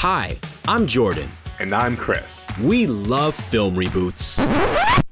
[0.00, 1.28] Hi, I'm Jordan.
[1.58, 2.50] And I'm Kris.
[2.62, 4.40] We love film reboots.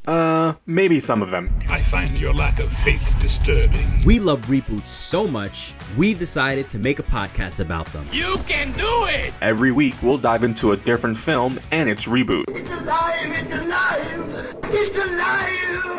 [0.06, 1.52] Uh, maybe some of them.
[1.68, 3.86] I find your lack of faith disturbing.
[4.06, 8.08] We love reboots so much, we've decided to make a podcast about them.
[8.10, 9.34] You can do it!
[9.42, 12.44] Every week, we'll dive into a different film and its reboot.
[12.48, 13.36] It's alive!
[13.36, 14.56] It's alive!
[14.72, 15.97] It's alive!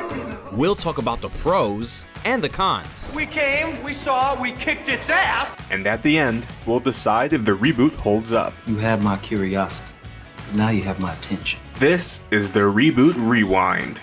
[0.60, 3.14] We'll talk about the pros and the cons.
[3.16, 5.50] We came, we saw, we kicked its ass.
[5.71, 8.52] And at the end, we'll decide if the reboot holds up.
[8.68, 9.88] You had my curiosity.
[10.35, 11.62] But now you have my attention.
[11.76, 14.02] This is the Reboot Rewind.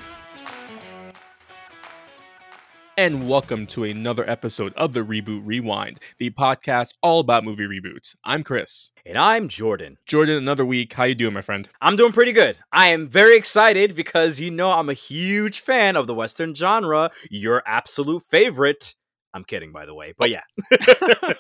[2.97, 8.17] And welcome to another episode of the Reboot Rewind, the podcast all about movie reboots.
[8.25, 8.89] I'm Kris.
[9.09, 9.99] And I'm Jordan.
[10.05, 10.95] Jordan, another week.
[10.95, 11.69] How you doing, my friend?
[11.81, 12.59] I'm doing pretty good.
[12.73, 17.13] I am very excited because you know I'm a huge fan of the Western genre,
[17.31, 18.97] your absolute favorite.
[19.33, 20.43] I'm kidding, by the way, but yeah.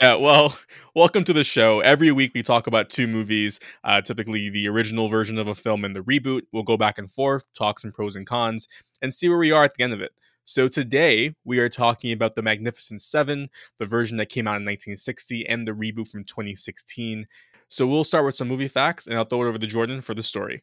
[0.00, 0.56] yeah, well,
[0.94, 1.80] welcome to the show.
[1.80, 5.84] Every week we talk about two movies, uh, typically the original version of a film
[5.84, 6.44] and the reboot.
[6.50, 8.68] We'll go back and forth, talk some pros and cons,
[9.02, 10.12] and see where we are at the end of it.
[10.48, 14.64] So today we are talking about The Magnificent Seven, the version that came out in
[14.64, 17.26] 1960, and the reboot from 2016.
[17.68, 20.14] So we'll start with some movie facts, and I'll throw it over to Jordan for
[20.14, 20.62] the story.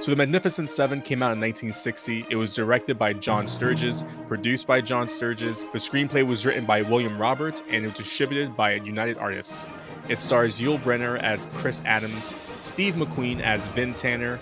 [0.00, 2.26] So, The Magnificent Seven came out in 1960.
[2.30, 5.64] It was directed by John Sturges, produced by John Sturges.
[5.72, 9.68] The screenplay was written by William Roberts, and it was distributed by United Artists.
[10.08, 14.40] It stars Yul Brynner as Chris Adams, Steve McQueen as Vin Tanner,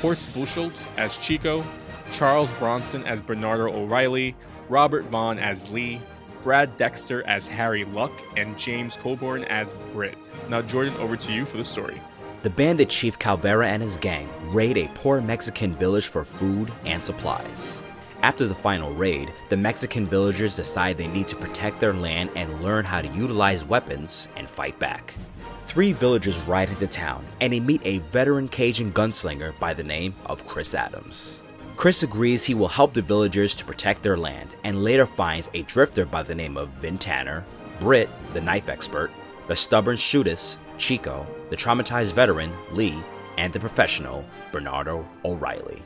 [0.00, 1.64] Horst Buchholz as Chico,
[2.12, 4.34] Charles Bronson as Bernardo O'Reilly,
[4.68, 6.00] Robert Vaughn as Lee,
[6.42, 10.16] Brad Dexter as Harry Luck, and James Coburn as Britt.
[10.48, 12.00] Now, Jordan, over to you for the story.
[12.42, 17.02] The bandit Chief Calvera and his gang raid a poor Mexican village for food and
[17.02, 17.82] supplies.
[18.24, 22.62] After the final raid, the Mexican villagers decide they need to protect their land and
[22.62, 25.12] learn how to utilize weapons and fight back.
[25.60, 30.14] Three villagers ride into town and they meet a veteran Cajun gunslinger by the name
[30.24, 31.42] of Chris Adams.
[31.76, 35.60] Chris agrees he will help the villagers to protect their land and later finds a
[35.64, 37.44] drifter by the name of Vin Tanner,
[37.78, 39.10] Britt, the knife expert,
[39.48, 43.04] the stubborn Shootist, Chico, the traumatized veteran, Lee,
[43.36, 45.82] and the professional, Bernardo O'Reilly.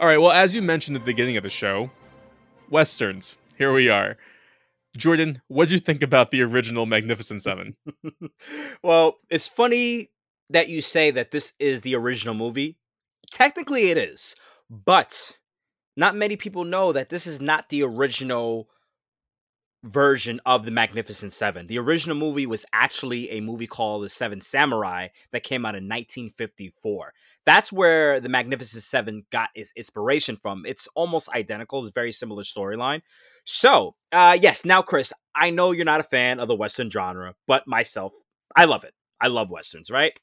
[0.00, 1.88] All right, well, as you mentioned at the beginning of the show,
[2.68, 4.16] Westerns, here we are.
[4.96, 7.76] Jordan, what do you think about the original Magnificent Seven?
[8.82, 10.08] well, it's funny
[10.50, 12.76] that you say that this is the original movie.
[13.30, 14.34] Technically, it is,
[14.68, 15.38] but
[15.96, 18.68] not many people know that this is not the original
[19.84, 21.68] version of the Magnificent Seven.
[21.68, 25.84] The original movie was actually a movie called The Seven Samurai that came out in
[25.84, 27.12] 1954.
[27.46, 30.64] That's where the Magnificent Seven got its inspiration from.
[30.66, 33.02] It's almost identical, it's very similar storyline.
[33.44, 37.34] So, uh, yes, now, Kris, I know you're not a fan of the Western genre,
[37.46, 38.12] but myself,
[38.56, 38.94] I love it.
[39.20, 40.18] I love Westerns, right?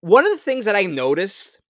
[0.00, 1.60] One of the things that I noticed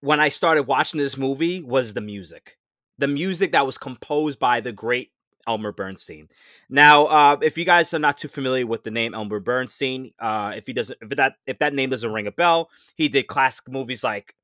[0.00, 2.56] when I started watching this movie was the music
[3.00, 5.10] the music that was composed by the great
[5.50, 6.28] Elmer Bernstein.
[6.68, 10.54] Now, uh, if you guys are not too familiar with the name Elmer Bernstein, uh,
[10.56, 13.68] if he doesn't, if that if that name doesn't ring a bell, he did classic
[13.68, 14.36] movies like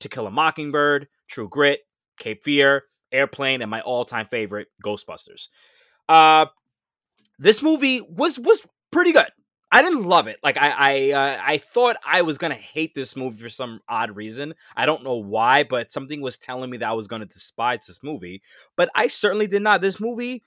[0.00, 1.80] To Kill a Mockingbird, True Grit,
[2.18, 5.48] Cape Fear, Airplane, and my all-time favorite, Ghostbusters.
[6.08, 6.46] Uh,
[7.38, 9.28] this movie was was pretty good.
[9.74, 10.38] I didn't love it.
[10.40, 14.14] Like I I uh, I thought I was gonna hate this movie for some odd
[14.14, 14.54] reason.
[14.76, 18.00] I don't know why, but something was telling me that I was gonna despise this
[18.00, 18.40] movie.
[18.76, 19.80] But I certainly did not.
[19.80, 20.44] This movie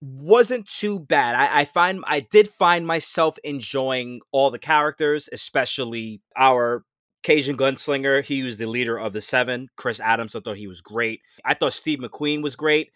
[0.00, 1.34] wasn't too bad.
[1.34, 6.84] I, I find I did find myself enjoying all the characters, especially our
[7.22, 8.24] Cajun gunslinger.
[8.24, 9.68] He was the leader of the seven.
[9.76, 11.20] Chris Adams, I thought he was great.
[11.44, 12.90] I thought Steve McQueen was great.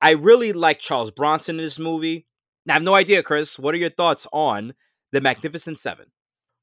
[0.00, 2.26] I really like Charles Bronson in this movie.
[2.64, 3.58] Now, I have no idea, Kris.
[3.58, 4.74] What are your thoughts on
[5.12, 6.06] the Magnificent Seven.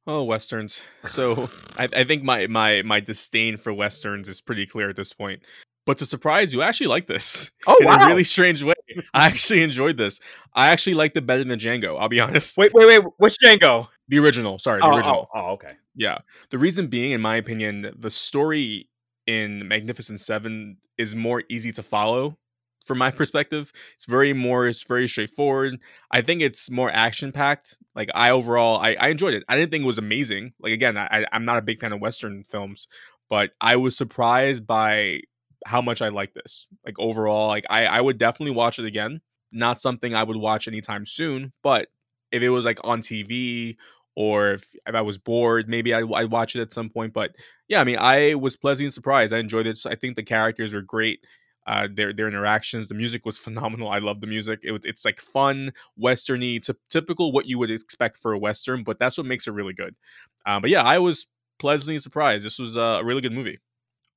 [0.06, 0.84] Oh, westerns.
[1.06, 5.13] So I, I, think my my my disdain for westerns is pretty clear at this
[5.13, 5.44] point.
[5.86, 7.51] But to surprise you, I actually like this.
[7.68, 7.98] Oh in wow!
[8.00, 8.73] a really strange way.
[9.13, 10.19] I actually enjoyed this.
[10.53, 12.00] I actually liked it better than Django.
[12.00, 12.57] I'll be honest.
[12.57, 13.12] Wait, wait, wait.
[13.18, 13.88] Which Django?
[14.07, 14.59] The original.
[14.59, 15.30] Sorry, the oh, oh original.
[15.33, 15.74] Oh, oh, okay.
[15.95, 16.19] Yeah.
[16.50, 18.89] The reason being, in my opinion, the story
[19.25, 22.38] in Magnificent Seven is more easy to follow
[22.85, 23.18] from my mm-hmm.
[23.18, 23.71] perspective.
[23.95, 25.79] It's very more, it's very straightforward.
[26.12, 27.77] I think it's more action packed.
[27.95, 29.44] Like I overall, I, I enjoyed it.
[29.47, 30.53] I didn't think it was amazing.
[30.59, 32.88] Like again, I, I'm not a big fan of Western films,
[33.29, 35.21] but I was surprised by
[35.65, 36.68] how much I like this.
[36.86, 39.21] Like overall, like I, I would definitely watch it again.
[39.51, 41.88] Not something I would watch anytime soon, but
[42.31, 43.77] if it was like on TV
[44.15, 47.13] or if, if I was bored, maybe I'd, I'd watch it at some point.
[47.13, 47.36] But
[47.68, 49.33] yeah, I mean, I was pleasantly surprised.
[49.33, 49.80] I enjoyed it.
[49.86, 51.19] I think the characters were great
[51.65, 52.88] uh, their their interactions.
[52.88, 53.89] The music was phenomenal.
[53.89, 54.60] I love the music.
[54.63, 55.71] It it's like fun,
[56.01, 59.51] westerny, t- typical what you would expect for a western, but that's what makes it
[59.51, 59.95] really good.
[60.45, 61.27] Um, but yeah, I was
[61.60, 62.45] pleasantly surprised.
[62.45, 63.60] This was a really good movie.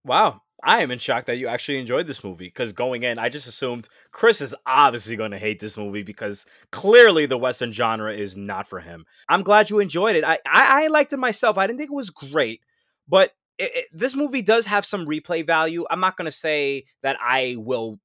[0.04, 3.28] Wow, I am in shock that you actually enjoyed this movie because going in, I
[3.28, 8.12] just assumed Kris is obviously going to hate this movie because clearly the Western genre
[8.12, 9.04] is not for him.
[9.28, 10.24] I'm glad you enjoyed it.
[10.24, 11.58] I I, I liked it myself.
[11.58, 12.62] I didn't think it was great,
[13.06, 15.84] but it, it, this movie does have some replay value.
[15.90, 18.00] I'm not going to say that I will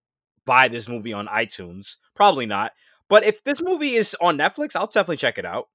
[0.46, 1.96] buy this movie on iTunes.
[2.16, 2.74] Probably not.
[3.10, 5.68] But if this movie is on Netflix, I'll definitely check it out.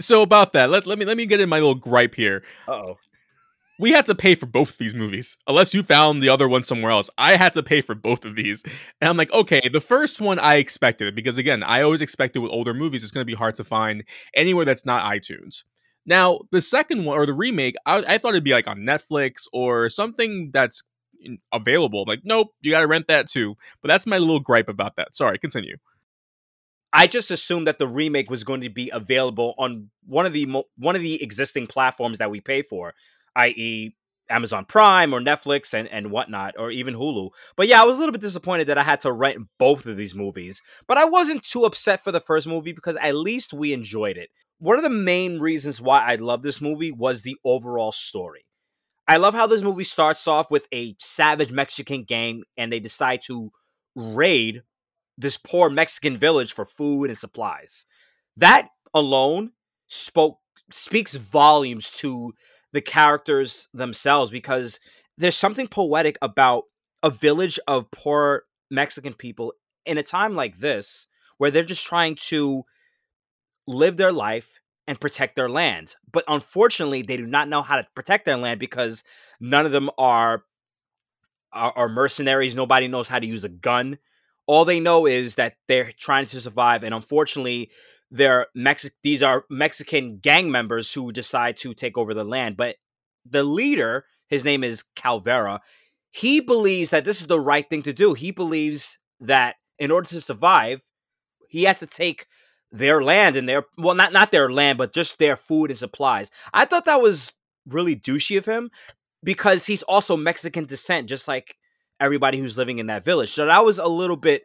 [0.00, 2.42] So about that, let, let me let me get in my little gripe here.
[2.66, 2.96] oh.
[3.78, 5.36] We had to pay for both of these movies.
[5.46, 7.10] Unless you found the other one somewhere else.
[7.18, 8.62] I had to pay for both of these.
[9.00, 12.52] And I'm like, okay, the first one I expected because again, I always expected with
[12.52, 14.04] older movies it's going to be hard to find
[14.34, 15.64] anywhere that's not iTunes.
[16.06, 19.46] Now, the second one or the remake, I, I thought it'd be like on Netflix
[19.52, 20.82] or something that's
[21.52, 22.02] available.
[22.02, 23.56] I'm like, nope, you got to rent that too.
[23.82, 25.14] But that's my little gripe about that.
[25.14, 25.76] Sorry, continue.
[26.92, 30.46] I just assumed that the remake was going to be available on one of the
[30.46, 32.94] mo- one of the existing platforms that we pay for,
[33.36, 33.94] i.e.,
[34.30, 37.30] Amazon Prime or Netflix and, and whatnot, or even Hulu.
[37.56, 39.96] But yeah, I was a little bit disappointed that I had to rent both of
[39.96, 40.62] these movies.
[40.86, 44.30] But I wasn't too upset for the first movie because at least we enjoyed it.
[44.58, 48.46] One of the main reasons why I love this movie was the overall story.
[49.06, 53.20] I love how this movie starts off with a savage Mexican gang and they decide
[53.26, 53.50] to
[53.94, 54.62] raid
[55.18, 57.84] this poor Mexican village for food and supplies.
[58.36, 59.52] That alone
[59.86, 60.38] spoke
[60.70, 62.32] speaks volumes to
[62.74, 64.80] the characters themselves because
[65.16, 66.64] there's something poetic about
[67.04, 69.54] a village of poor Mexican people
[69.86, 71.06] in a time like this
[71.38, 72.64] where they're just trying to
[73.68, 75.94] live their life and protect their land.
[76.10, 79.04] But unfortunately, they do not know how to protect their land because
[79.40, 80.42] none of them are
[81.52, 82.56] are, are mercenaries.
[82.56, 83.98] Nobody knows how to use a gun.
[84.46, 87.70] All they know is that they're trying to survive, and unfortunately,
[88.14, 92.56] they're Mexi- These are Mexican gang members who decide to take over the land.
[92.56, 92.76] But
[93.28, 95.58] the leader, his name is Calvera.
[96.12, 98.14] He believes that this is the right thing to do.
[98.14, 100.82] He believes that in order to survive,
[101.48, 102.26] he has to take
[102.70, 106.30] their land and their well, not not their land, but just their food and supplies.
[106.52, 107.32] I thought that was
[107.66, 108.70] really douchey of him
[109.24, 111.56] because he's also Mexican descent, just like
[111.98, 113.32] everybody who's living in that village.
[113.32, 114.44] So that was a little bit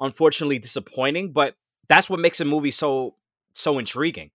[0.00, 1.54] unfortunately disappointing, but
[1.88, 3.16] that's what makes a movie so
[3.54, 4.30] so intriguing.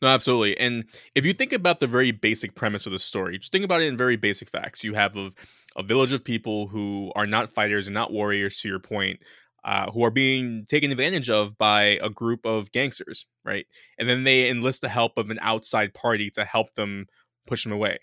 [0.00, 0.58] No, absolutely.
[0.58, 0.84] And
[1.14, 3.86] if you think about the very basic premise of the story, just think about it
[3.86, 4.82] in very basic facts.
[4.82, 5.30] You have a,
[5.76, 9.20] a village of people who are not fighters and not warriors, to your point,
[9.62, 13.66] uh, who are being taken advantage of by a group of gangsters, right?
[13.98, 17.06] And then they enlist the help of an outside party to help them
[17.46, 17.98] push them away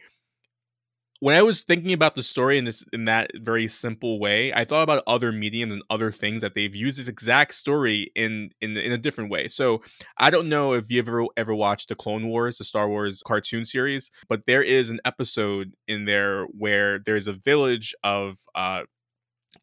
[1.22, 4.66] when I was thinking about the story in this in that very simple way, I
[4.66, 8.76] thought about other mediums and other things that they've used this exact story in in
[8.76, 9.48] in a different way.
[9.48, 9.84] So
[10.18, 13.66] I don't know if you've ever ever watched the Clone Wars, the Star Wars cartoon
[13.66, 18.82] series, but there is an episode in there where there's a village of uh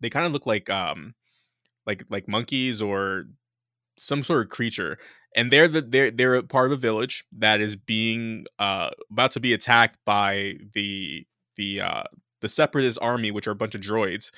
[0.01, 1.15] they kind of look like um
[1.87, 3.25] like like monkeys or
[3.99, 4.99] some sort of creature
[5.37, 9.41] and they're the they're they're part of a village that is being uh about to
[9.41, 11.27] be attacked by the
[11.59, 12.05] the uh,
[12.41, 14.31] the Separatist army, which are a bunch of droids,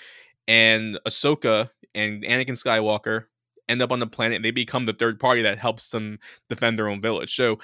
[0.48, 3.26] and Ahsoka and Anakin Skywalker
[3.68, 4.36] end up on the planet.
[4.36, 7.34] And they become the third party that helps them defend their own village.
[7.34, 7.60] So,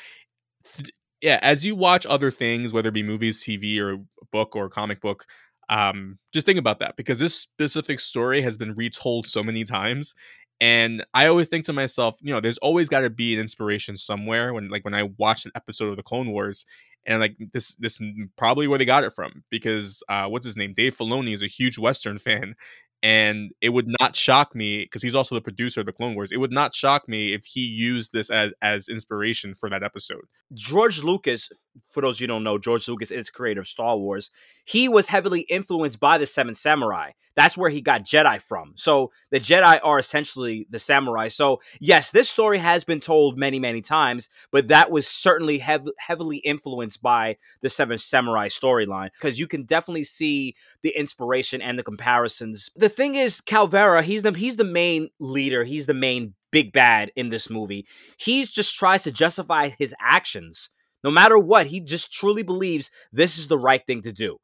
[0.76, 3.98] th- yeah, as you watch other things, whether it be movies, TV, or a
[4.30, 5.26] book or comic book,
[5.68, 10.14] um, just think about that because this specific story has been retold so many times.
[10.60, 13.96] And I always think to myself, you know, there's always got to be an inspiration
[13.96, 14.54] somewhere.
[14.54, 16.64] When, like, when I watched an episode of the Clone Wars,
[17.06, 17.98] and like this this
[18.36, 21.46] probably where they got it from because uh, what's his name Dave Filoni is a
[21.46, 22.54] huge Western fan,
[23.02, 26.32] and it would not shock me because he's also the producer of the Clone Wars.
[26.32, 30.25] It would not shock me if he used this as as inspiration for that episode.
[30.54, 31.50] George Lucas,
[31.84, 34.30] for those you don't know, George Lucas is creator of Star Wars.
[34.64, 37.12] He was heavily influenced by the Seven Samurai.
[37.36, 38.72] That's where he got Jedi from.
[38.74, 41.28] So the Jedi are essentially the samurai.
[41.28, 45.90] So yes, this story has been told many, many times, but that was certainly hev-
[45.98, 51.78] heavily influenced by the Seven Samurai storyline because you can definitely see the inspiration and
[51.78, 52.70] the comparisons.
[52.74, 55.64] The thing is, Calvera, he's the he's the main leader.
[55.64, 57.86] He's the main big bad in this movie.
[58.18, 60.70] He's just tries to justify his actions.
[61.04, 64.38] No matter what, he just truly believes this is the right thing to do.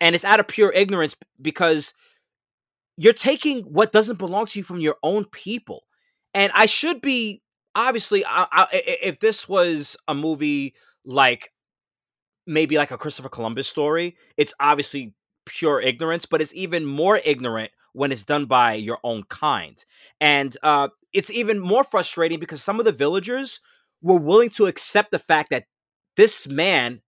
[0.00, 1.92] And it's out of pure ignorance because
[2.98, 5.84] you're taking what doesn't belong to you from your own people.
[6.34, 7.42] And I should be
[7.74, 10.74] obviously, I, I, if this was a movie
[11.04, 11.50] like
[12.44, 15.14] maybe like a Christopher Columbus story, it's obviously
[15.46, 19.84] pure ignorance, but it's even more ignorant when it's done by your own kind.
[20.20, 23.60] And uh, it's even more frustrating because some of the villagers
[24.02, 25.64] were willing to accept the fact that
[26.16, 27.00] this man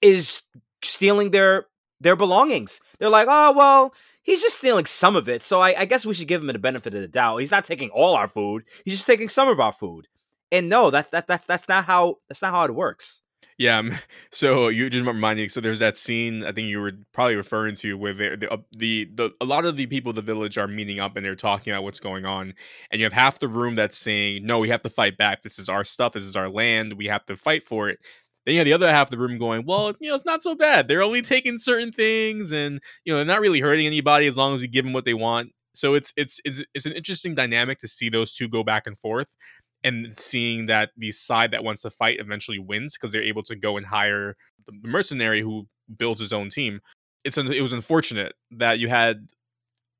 [0.00, 0.42] is
[0.82, 1.66] stealing their
[2.04, 2.80] their belongings.
[2.98, 6.14] They're like, oh well, he's just stealing some of it, so I, I guess we
[6.14, 7.38] should give him the benefit of the doubt.
[7.38, 10.06] He's not taking all our food; he's just taking some of our food.
[10.52, 13.22] And no, that's that that's that's not how that's not how it works.
[13.58, 13.82] Yeah.
[14.30, 15.48] So you just reminding.
[15.48, 16.44] So there's that scene.
[16.44, 19.76] I think you were probably referring to where the, uh, the the a lot of
[19.76, 22.54] the people of the village are meeting up and they're talking about what's going on.
[22.90, 25.42] And you have half the room that's saying, "No, we have to fight back.
[25.42, 26.14] This is our stuff.
[26.14, 26.94] This is our land.
[26.94, 28.00] We have to fight for it."
[28.44, 30.42] Then you have the other half of the room going, "Well, you know, it's not
[30.42, 30.88] so bad.
[30.88, 34.54] They're only taking certain things, and you know, they're not really hurting anybody as long
[34.54, 37.78] as we give them what they want." So it's it's it's it's an interesting dynamic
[37.80, 39.36] to see those two go back and forth
[39.82, 43.54] and seeing that the side that wants to fight eventually wins because they're able to
[43.54, 44.34] go and hire
[44.66, 45.66] the mercenary who
[45.98, 46.80] builds his own team.
[47.24, 49.28] It's it was unfortunate that you had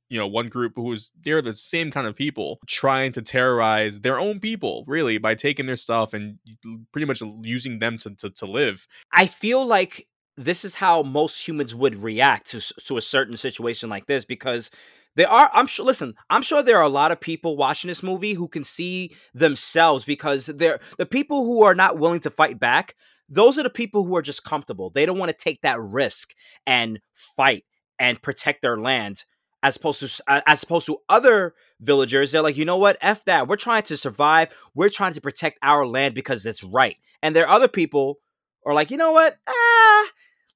[0.09, 4.19] you know one group who's they're the same kind of people trying to terrorize their
[4.19, 6.39] own people really by taking their stuff and
[6.93, 10.07] pretty much using them to, to, to live i feel like
[10.37, 14.71] this is how most humans would react to to a certain situation like this because
[15.17, 18.03] there are, I'm sure, listen, I'm sure there are a lot of people watching this
[18.03, 22.59] movie who can see themselves because they're the people who are not willing to fight
[22.59, 22.97] back.
[23.29, 24.91] Those are the people who are just comfortable.
[24.91, 26.35] They don't want to take that risk
[26.67, 27.65] and fight
[27.99, 29.25] and protect their land
[29.65, 32.97] as opposed to as opposed to other villagers they're like you know what?
[33.01, 33.49] F that.
[33.49, 34.57] We're trying to survive.
[34.75, 36.97] We're trying to protect our land because it's right.
[37.23, 38.21] And there are other people
[38.65, 39.37] are like you know what?
[39.49, 40.05] Ah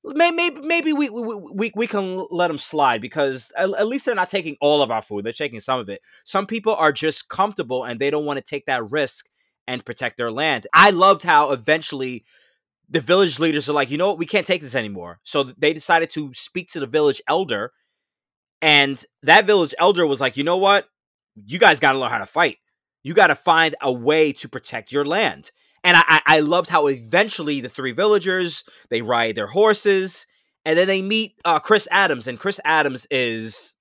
[0.04, 4.30] maybe maybe we we, we, we can let them slide because at, least they're not
[4.30, 5.24] taking all of our food.
[5.24, 6.00] They're taking some of it.
[6.24, 9.26] Some people are just comfortable and they don't want to take that risk
[9.66, 10.66] and protect their land.
[10.72, 12.24] I loved how eventually
[12.88, 14.18] the village leaders are like you know what?
[14.18, 15.20] We can't take this anymore.
[15.24, 17.72] So they decided to speak to the village elder
[18.60, 20.86] and that village elder was like you know what?
[21.34, 22.58] You guys got to learn how to fight.
[23.02, 25.50] You got to find a way to protect your land.
[25.84, 30.26] And I, I loved how eventually the three villagers they ride their horses,
[30.64, 33.76] and then they meet uh, Chris Adams, and Chris Adams is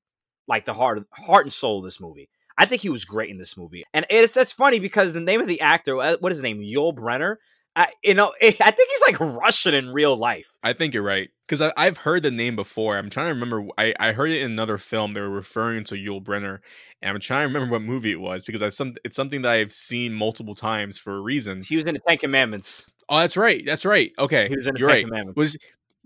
[0.48, 2.29] like the heart heart and soul of this movie.
[2.57, 5.41] I think he was great in this movie, and it's it's funny because the name
[5.41, 7.38] of the actor, uh, what is his name, Yul Brynner.
[7.77, 10.48] I, you know, I think he's like Russian in real life.
[10.63, 12.98] I think you're right because I've heard the name before.
[12.98, 13.67] I'm trying to remember.
[13.77, 15.13] I, I heard it in another film.
[15.13, 16.57] They were referring to Yul Brynner,
[17.03, 18.96] and I'm trying to remember what movie it was because I've some.
[19.03, 21.62] It's something that I've seen multiple times for a reason.
[21.62, 22.88] He was in the Ten Commandments.
[23.10, 23.63] Oh, that's right.
[23.63, 24.12] That's right.
[24.17, 25.05] Okay, he was in the you're Ten right.
[25.05, 25.38] Commandments.
[25.38, 25.57] Was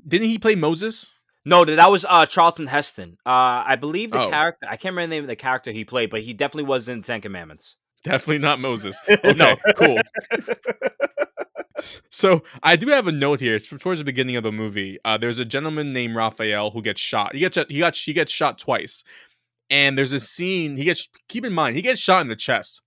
[0.06, 1.14] didn't he play Moses?
[1.46, 3.18] No, that was uh, Charlton Heston.
[3.26, 4.30] Uh, I believe the Oh.
[4.30, 4.68] character.
[4.70, 7.02] I can't remember the name of the character he played, but he definitely was in
[7.02, 7.78] Ten Commandments.
[8.04, 9.00] Definitely not Moses.
[9.10, 9.56] Okay, No.
[9.78, 10.00] cool.
[12.10, 13.56] So I do have a note here.
[13.56, 15.00] It's from towards the beginning of the movie.
[15.04, 17.34] Uh, there's a gentleman named Raphael who gets shot.
[17.34, 19.04] He gets he got he gets shot twice,
[19.70, 20.78] and there's a scene.
[20.78, 22.82] He gets keep in mind he gets shot in the chest.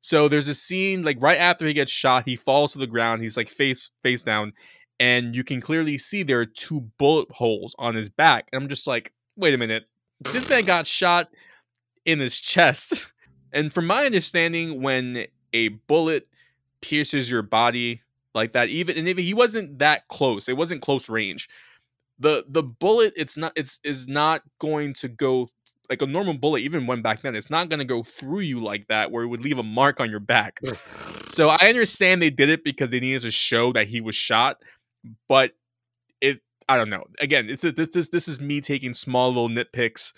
[0.00, 3.22] So there's a scene like right after he gets shot, he falls to the ground.
[3.22, 4.52] He's like face face down,
[5.00, 8.48] and you can clearly see there are two bullet holes on his back.
[8.52, 9.84] And I'm just like, wait a minute,
[10.20, 11.28] this man got shot
[12.04, 13.10] in his chest.
[13.56, 16.26] And from my understanding, when a bullet
[16.82, 18.02] pierces your body
[18.34, 21.48] like that, even and if he wasn't that close, it wasn't close range.
[22.18, 25.48] The the bullet, it's not it's is not going to go
[25.90, 28.88] like a normal bullet, even when back then, it's not gonna go through you like
[28.88, 30.60] that, where it would leave a mark on your back.
[31.30, 34.62] so I understand they did it because they needed to show that he was shot,
[35.28, 35.52] but
[36.20, 37.04] it I don't know.
[37.20, 40.12] Again, it's this this this is me taking small little nitpicks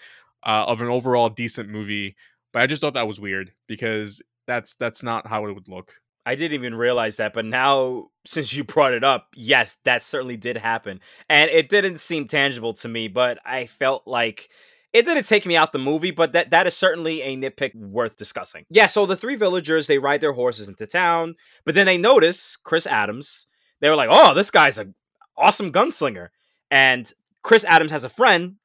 [0.44, 2.16] uh, of an overall decent movie,
[2.52, 5.94] but I just thought that was weird because that's that's not how it would look.
[6.26, 10.36] I didn't even realize that, but now since you brought it up, yes, that certainly
[10.36, 11.00] did happen.
[11.30, 14.50] And it didn't seem tangible to me, but I felt like
[14.92, 18.16] it didn't take me out the movie, but that that is certainly a nitpick worth
[18.16, 18.64] discussing.
[18.70, 22.56] Yeah, so the three villagers, they ride their horses into town, but then they notice
[22.56, 23.46] Chris Adams.
[23.80, 24.94] They were like, "Oh, this guy's an
[25.36, 26.28] awesome gunslinger."
[26.70, 27.10] And
[27.42, 28.56] Chris Adams has a friend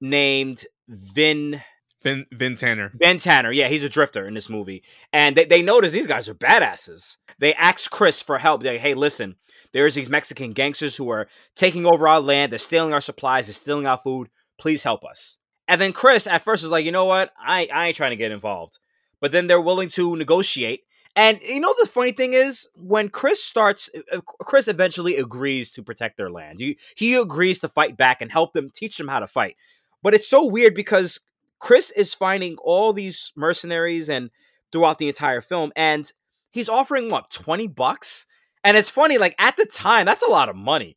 [0.00, 1.60] named Vin
[2.02, 2.92] Vin Vin Tanner.
[2.94, 4.82] Ben Tanner, yeah, he's a drifter in this movie.
[5.12, 7.16] And they, they notice these guys are badasses.
[7.38, 8.62] They ask Chris for help.
[8.62, 9.36] They're like, hey, listen,
[9.72, 12.52] there's these Mexican gangsters who are taking over our land.
[12.52, 13.46] They're stealing our supplies.
[13.46, 14.28] They're stealing our food.
[14.58, 15.38] Please help us.
[15.68, 17.32] And then Chris at first is like, you know what?
[17.38, 18.78] I, I ain't trying to get involved.
[19.20, 20.82] But then they're willing to negotiate.
[21.14, 25.82] And you know the funny thing is when Chris starts, uh, Chris eventually agrees to
[25.82, 26.58] protect their land.
[26.58, 29.56] He, he agrees to fight back and help them, teach them how to fight.
[30.02, 31.20] But it's so weird because
[31.62, 34.30] Chris is finding all these mercenaries and
[34.72, 36.10] throughout the entire film, and
[36.50, 38.26] he's offering what twenty bucks.
[38.64, 40.96] And it's funny, like at the time, that's a lot of money.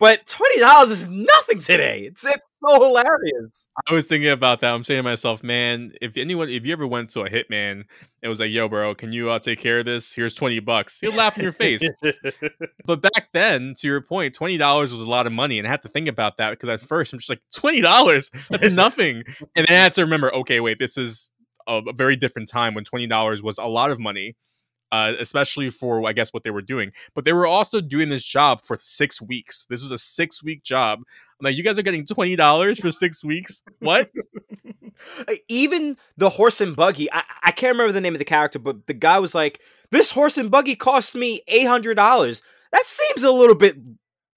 [0.00, 2.00] But twenty dollars is nothing today.
[2.00, 3.68] It's it's so hilarious.
[3.86, 4.72] I was thinking about that.
[4.72, 7.84] I'm saying to myself, man, if anyone, if you ever went to a hitman,
[8.22, 10.12] it was like, yo, bro, can you uh, take care of this?
[10.14, 10.98] Here's 20 bucks.
[11.00, 11.82] He'll laugh in your face.
[12.84, 15.58] but back then, to your point, $20 was a lot of money.
[15.58, 18.30] And I had to think about that because at first I'm just like, $20?
[18.50, 19.24] That's nothing.
[19.56, 21.32] and then I had to remember, okay, wait, this is
[21.66, 24.36] a, a very different time when $20 was a lot of money.
[24.92, 28.24] Uh, especially for I guess what they were doing, but they were also doing this
[28.24, 29.64] job for six weeks.
[29.70, 31.00] This was a six week job.
[31.40, 33.62] I'm like, you guys are getting twenty dollars for six weeks?
[33.78, 34.10] What?
[35.48, 38.86] Even the horse and buggy, I, I can't remember the name of the character, but
[38.86, 42.42] the guy was like, "This horse and buggy cost me eight hundred dollars."
[42.72, 43.76] That seems a little bit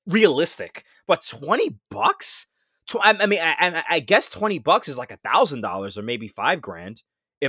[0.08, 2.48] realistic, but twenty bucks?
[3.02, 6.28] I, I mean, I, I guess twenty bucks is like a thousand dollars or maybe
[6.28, 7.02] five grand.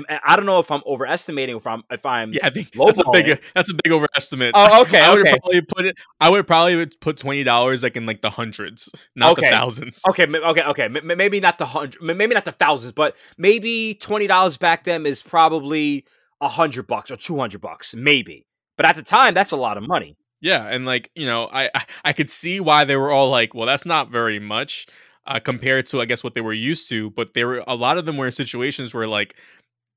[0.08, 3.10] I don't know if I'm overestimating if I'm if I'm yeah I think that's a
[3.12, 4.52] big that's a big overestimate.
[4.54, 5.38] Oh okay, I would okay.
[5.38, 5.96] probably put it.
[6.20, 9.50] I would probably put twenty dollars like in like the hundreds, not okay.
[9.50, 10.02] the thousands.
[10.08, 10.88] Okay, okay, okay.
[10.88, 15.22] Maybe not the hundred, maybe not the thousands, but maybe twenty dollars back then is
[15.22, 16.04] probably
[16.40, 18.46] a hundred bucks or two hundred bucks, maybe.
[18.76, 20.16] But at the time, that's a lot of money.
[20.40, 23.54] Yeah, and like you know, I I, I could see why they were all like,
[23.54, 24.86] well, that's not very much.
[25.26, 27.96] Uh, compared to I guess what they were used to, but there were a lot
[27.96, 29.36] of them were in situations where like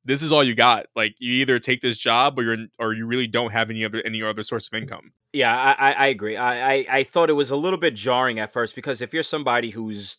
[0.07, 0.87] this is all you got.
[0.95, 4.01] Like you either take this job or you're or you really don't have any other
[4.03, 4.81] any other source of mm.
[4.81, 5.11] income.
[5.33, 6.37] Yeah, I, I agree.
[6.37, 9.21] I, I, I thought it was a little bit jarring at first because if you're
[9.21, 10.17] somebody who's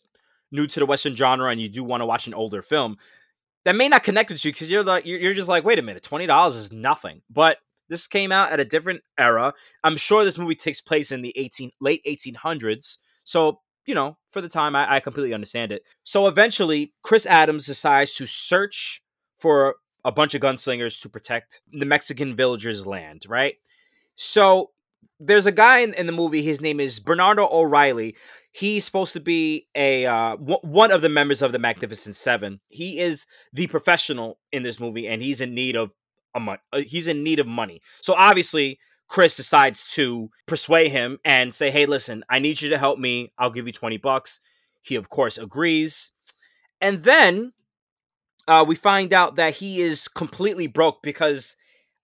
[0.51, 2.97] new to the Western genre and you do want to watch an older film,
[3.65, 5.81] that may not connect with you because you're like you're, you're just like, wait a
[5.81, 7.23] minute, twenty dollars is nothing.
[7.29, 7.57] But
[7.89, 9.53] this came out at a different era.
[9.83, 12.99] I'm sure this movie takes place in the 18 late 1800s.
[13.23, 15.81] So you know, for the time, I, I completely understand it.
[16.03, 19.01] So eventually, Chris Adams decides to search
[19.39, 23.55] for a bunch of gunslingers to protect the Mexican villagers' land, right?
[24.15, 24.71] So
[25.19, 26.41] there's a guy in, in the movie.
[26.41, 28.15] His name is Bernardo O'Reilly.
[28.51, 32.61] He's supposed to be a uh, w- one of the members of the Magnificent Seven.
[32.69, 35.93] He is the professional in this movie, and he's in need of
[36.35, 36.57] a.
[36.73, 37.81] Uh, he's in need of money.
[38.01, 42.77] So obviously, Chris decides to persuade him and say, "Hey, listen, I need you to
[42.77, 43.31] help me.
[43.37, 44.39] I'll give you twenty bucks."
[44.81, 46.11] He of course agrees,
[46.81, 47.53] and then
[48.49, 51.55] uh, we find out that he is completely broke because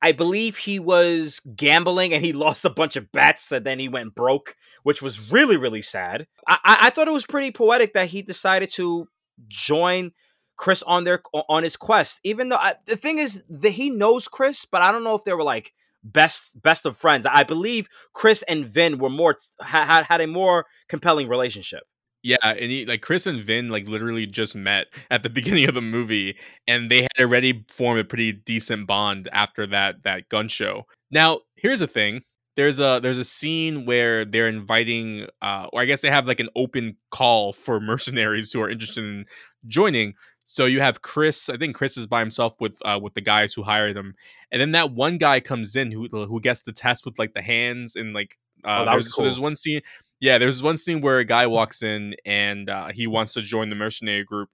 [0.02, 3.90] I believe he was gambling and he lost a bunch of bets and then he
[3.90, 6.28] went broke, which was really, really sad.
[6.48, 9.08] I, I, thought it was pretty poetic that he decided to
[9.48, 10.12] join
[10.58, 12.20] Chris on their on his quest.
[12.24, 15.24] Even though I, the thing is that he knows Chris, but I don't know if
[15.24, 17.26] they were like best best of friends.
[17.26, 21.84] I believe Chris and Vin were more had had a more compelling relationship.
[22.26, 25.76] Yeah, and he, like Chris and Vin like literally just met at the beginning of
[25.76, 26.36] the movie,
[26.68, 30.88] and they had already formed a pretty decent bond after that that gun show.
[31.12, 32.24] Now, here's the thing:
[32.56, 36.40] there's a there's a scene where they're inviting, uh, or I guess they have like
[36.40, 39.26] an open call for mercenaries who are interested in
[39.68, 40.16] joining.
[40.46, 41.48] So you have Chris.
[41.48, 44.16] I think Chris is by himself with uh, with the guys who hired him,
[44.52, 47.44] and then that one guy comes in who who gets the test with like the
[47.44, 48.40] hands and like.
[48.64, 49.26] Uh, oh, that was there's, cool.
[49.26, 49.82] So there's one scene.
[50.20, 53.70] Yeah, there's one scene where a guy walks in and uh, he wants to join
[53.70, 54.50] the mercenary group,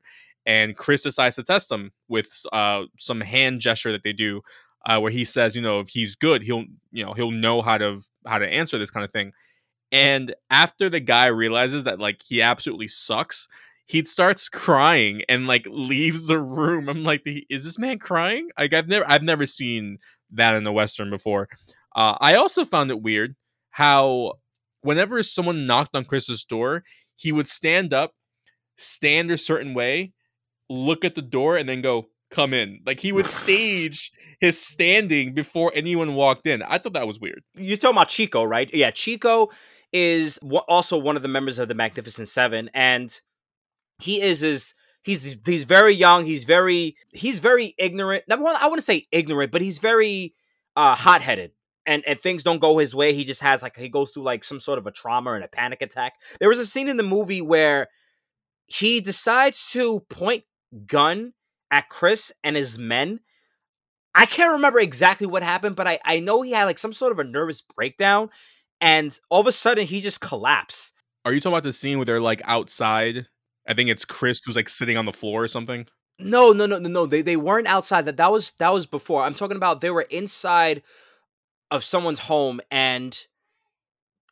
[0.46, 4.42] and Chris decides to test him with uh, some hand gesture that they do,
[4.88, 7.78] uh, where he says, you know, if he's good, he'll, you know, he'll know how
[7.78, 9.32] to how to answer this kind of thing.
[9.92, 13.48] And after the guy realizes that like he absolutely sucks,
[13.88, 16.90] he starts crying and like leaves the room.
[16.90, 18.50] I'm like, is this man crying?
[18.60, 20.00] Like I've never I've never seen
[20.32, 21.50] that in a western before.
[21.96, 23.36] Uh, I also found it weird
[23.72, 24.34] how
[24.82, 26.84] whenever someone knocked on Chris's door,
[27.16, 28.14] he would stand up,
[28.78, 30.14] stand a certain way,
[30.70, 32.80] look at the door, and then go, come in.
[32.86, 36.64] Like he would stage his standing before anyone walked in.
[36.64, 37.44] I thought that was weird.
[37.56, 38.74] You're talking about Chico, right?
[38.74, 39.50] Yeah, Chico
[39.94, 43.14] is also one of the members of the Magnificent Seven, and
[44.00, 46.26] he is is he's he's very young.
[46.26, 48.24] He's very he's very ignorant.
[48.30, 48.36] I
[48.68, 50.34] wouldn't say ignorant, but he's very
[50.76, 51.52] uh, hot headed
[51.86, 54.44] and and things don't go his way, he just has like he goes through like
[54.44, 56.14] some sort of a trauma and a panic attack.
[56.40, 57.88] There was a scene in the movie where
[58.68, 60.44] he decides to point
[60.86, 61.34] gun
[61.70, 63.20] at Chris and his men.
[64.14, 67.12] I can't remember exactly what happened, but I I know he had like some sort
[67.12, 68.30] of a nervous breakdown,
[68.80, 70.94] and all of a sudden he just collapsed.
[71.24, 73.28] Are you talking about the scene where they're like outside?
[73.68, 75.86] I think it's Chris who's like sitting on the floor or something.
[76.20, 77.06] No, no, no, no, no.
[77.06, 78.06] They they weren't outside.
[78.06, 79.24] That that was that was before.
[79.24, 80.84] I'm talking about they were inside
[81.72, 83.18] of someone's home and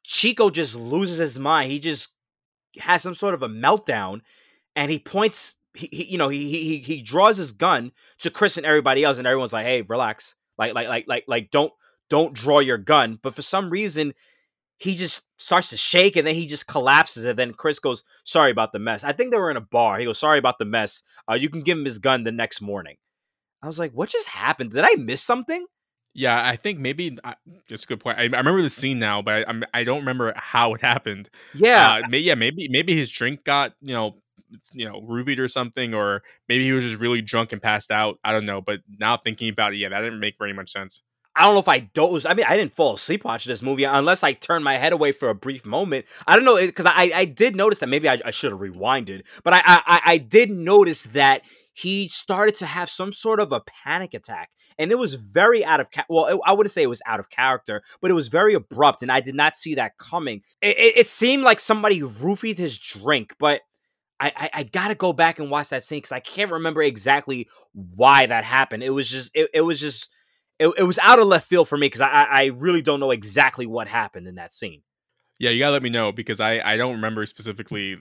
[0.03, 1.71] Chico just loses his mind.
[1.71, 2.13] He just
[2.79, 4.21] has some sort of a meltdown
[4.75, 8.57] and he points he, he you know he, he he draws his gun to Chris
[8.57, 11.73] and everybody else and everyone's like hey relax like like like like like don't
[12.09, 14.13] don't draw your gun but for some reason
[14.79, 18.49] he just starts to shake and then he just collapses and then Chris goes, "Sorry
[18.49, 19.99] about the mess." I think they were in a bar.
[19.99, 21.03] He goes, "Sorry about the mess.
[21.29, 22.95] Uh, you can give him his gun the next morning."
[23.61, 24.71] I was like, "What just happened?
[24.71, 25.65] Did I miss something?"
[26.13, 27.35] Yeah, I think maybe uh,
[27.69, 28.17] that's a good point.
[28.17, 31.29] I, I remember the scene now, but I, I'm, I don't remember how it happened.
[31.53, 34.15] Yeah, uh, may, yeah, maybe maybe his drink got you know
[34.73, 38.19] you know roofied or something, or maybe he was just really drunk and passed out.
[38.23, 38.59] I don't know.
[38.61, 41.03] But now thinking about it, yeah, that didn't make very much sense.
[41.35, 42.25] I don't know if I dozed.
[42.25, 45.11] I mean, I didn't fall asleep watching this movie unless I turned my head away
[45.11, 46.05] for a brief moment.
[46.27, 49.23] I don't know because I, I did notice that maybe I, I should have rewinded,
[49.43, 51.43] but I, I I did notice that
[51.81, 55.79] he started to have some sort of a panic attack and it was very out
[55.79, 58.27] of ca- well it, i wouldn't say it was out of character but it was
[58.27, 62.01] very abrupt and i did not see that coming it, it, it seemed like somebody
[62.01, 63.61] roofied his drink but
[64.21, 67.47] I, I, I gotta go back and watch that scene because I can't remember exactly
[67.71, 68.83] why that happened.
[68.83, 70.09] It was just it, it was just
[70.59, 73.11] it, it was out of left field for me because I I really don't know
[73.11, 74.81] exactly what happened in that scene.
[75.37, 77.95] Yeah, you gotta let me know because I I don't remember specifically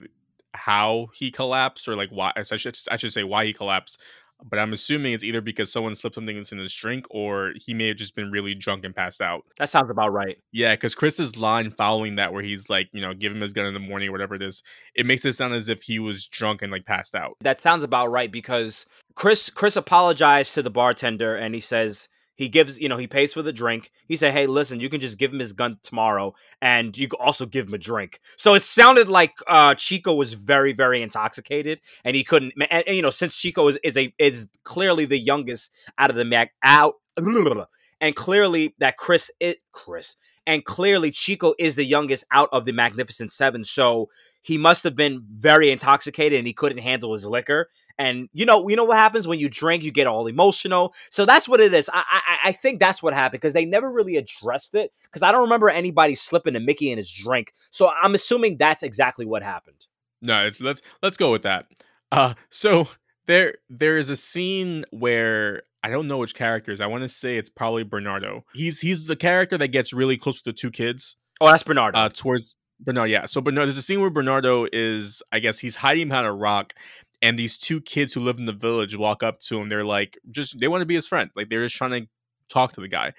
[0.53, 3.99] how he collapsed or like why I should I should say why he collapsed.
[4.41, 7.89] But I'm assuming it's either because someone slipped something into his drink or he may
[7.89, 9.43] have just been really drunk and passed out.
[9.57, 10.39] That sounds about right.
[10.53, 13.65] Yeah, because Chris's line following that, where he's like, you know, give him his gun
[13.65, 14.63] in the morning or whatever it is,
[14.95, 17.35] it makes it sound as if he was drunk and like passed out.
[17.41, 22.07] That sounds about right because Chris Chris apologized to the bartender and he says
[22.39, 23.91] he gives, you know, he pays for the drink.
[24.07, 27.19] He said, "Hey, listen, you can just give him his gun tomorrow, and you can
[27.19, 31.81] also give him a drink." So it sounded like uh, Chico was very, very intoxicated,
[32.05, 32.53] and he couldn't.
[32.71, 36.15] And, and, you know, since Chico is, is a is clearly the youngest out of
[36.15, 36.93] the mag out,
[37.99, 40.15] and clearly that Chris it Chris
[40.47, 44.07] and clearly Chico is the youngest out of the Magnificent Seven, so
[44.41, 47.67] he must have been very intoxicated and he couldn't handle his liquor
[47.99, 50.95] and you know, you know what happens when you drink, you get all emotional.
[51.11, 51.89] So that's what it is.
[51.93, 54.91] I I, I think that's what happened because they never really addressed it.
[55.03, 57.53] Because I don't remember anybody slipping a Mickey in his drink.
[57.69, 59.85] So I'm assuming that's exactly what happened.
[60.21, 61.67] No, let's let's go with that.
[62.11, 62.87] Uh, so
[63.27, 66.81] there there is a scene where I don't know which characters.
[66.81, 68.45] I want to say it's probably Bernardo.
[68.53, 71.15] He's he's the character that gets really close to the two kids.
[71.41, 71.97] Oh, that's Bernardo.
[71.97, 73.25] Uh, towards Bernardo, yeah.
[73.25, 76.73] So Bernardo, there's a scene where Bernardo is, I guess, he's hiding behind a rock,
[77.21, 79.69] and these two kids who live in the village walk up to him.
[79.69, 81.29] They're like, just they want to be his friend.
[81.35, 82.07] Like they're just trying to
[82.49, 83.13] talk to the guy,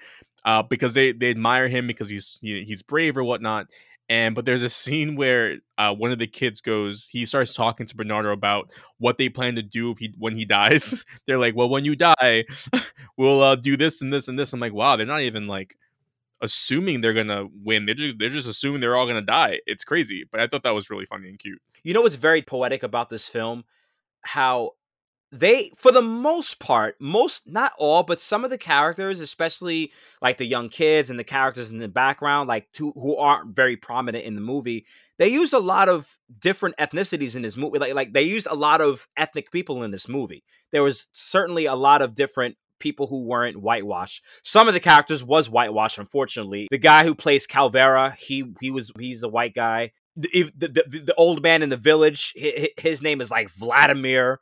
[0.45, 3.67] uh, because they they admire him because he's he's brave or whatnot.
[4.09, 7.85] And but there's a scene where uh, one of the kids goes, he starts talking
[7.85, 11.05] to Bernardo about what they plan to do if he when he dies.
[11.27, 12.43] they're like, well, when you die,
[13.17, 14.51] we'll uh, do this and this and this.
[14.51, 15.77] I'm like, wow, they're not even like
[16.41, 17.85] assuming they're gonna win.
[17.85, 19.59] They're just they're just assuming they're all gonna die.
[19.65, 21.61] It's crazy, but I thought that was really funny and cute.
[21.83, 23.63] You know what's very poetic about this film
[24.23, 24.71] how
[25.31, 30.37] they for the most part most not all but some of the characters especially like
[30.37, 34.25] the young kids and the characters in the background like two who aren't very prominent
[34.25, 34.85] in the movie
[35.21, 38.55] they use a lot of different ethnicities in this movie like, like they used a
[38.55, 40.43] lot of ethnic people in this movie.
[40.71, 44.23] There was certainly a lot of different people who weren't whitewashed.
[44.41, 46.67] Some of the characters was whitewashed unfortunately.
[46.71, 51.15] The guy who plays calvera he he was he's a white guy the, the, the,
[51.15, 52.33] old man in the village
[52.77, 54.39] his name is like vladimir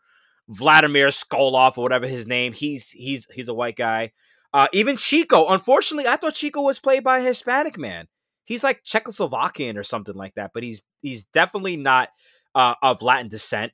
[0.47, 4.11] vladimir skolov or whatever his name he's he's he's a white guy.
[4.51, 8.07] Uh, even chico unfortunately i thought chico was played by a hispanic man.
[8.45, 12.09] He's like czechoslovakian or something like that but he's he's definitely not
[12.55, 13.71] uh, of latin descent.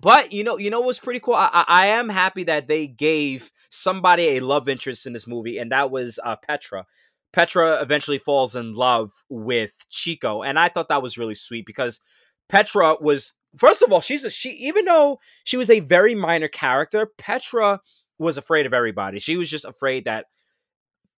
[0.00, 1.34] But you know you know what's pretty cool?
[1.34, 5.72] I, I am happy that they gave somebody a love interest in this movie and
[5.72, 6.86] that was uh, petra
[7.32, 12.00] Petra eventually falls in love with Chico, and I thought that was really sweet because
[12.48, 16.48] Petra was first of all she's a, she even though she was a very minor
[16.48, 17.80] character, Petra
[18.18, 19.18] was afraid of everybody.
[19.18, 20.26] She was just afraid that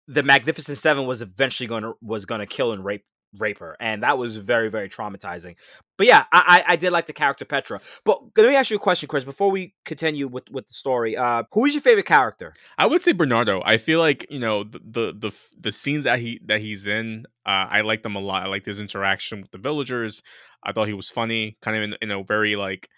[0.07, 3.05] the Magnificent Seven was eventually going to was going to kill and rape
[3.39, 5.57] rape her, and that was very very traumatizing.
[5.97, 7.81] But yeah, I, I did like the character Petra.
[8.05, 11.17] But let me ask you a question, Kris, before we continue with with the story.
[11.17, 12.55] Uh, who is your favorite character?
[12.77, 13.63] I would say Bernardo.
[13.65, 17.27] I feel like you know the the the, the scenes that he that he's in.
[17.47, 18.43] Uh, I like them a lot.
[18.43, 20.23] I like his interaction with the villagers.
[20.65, 22.89] I thought he was funny, kind of in, in a very like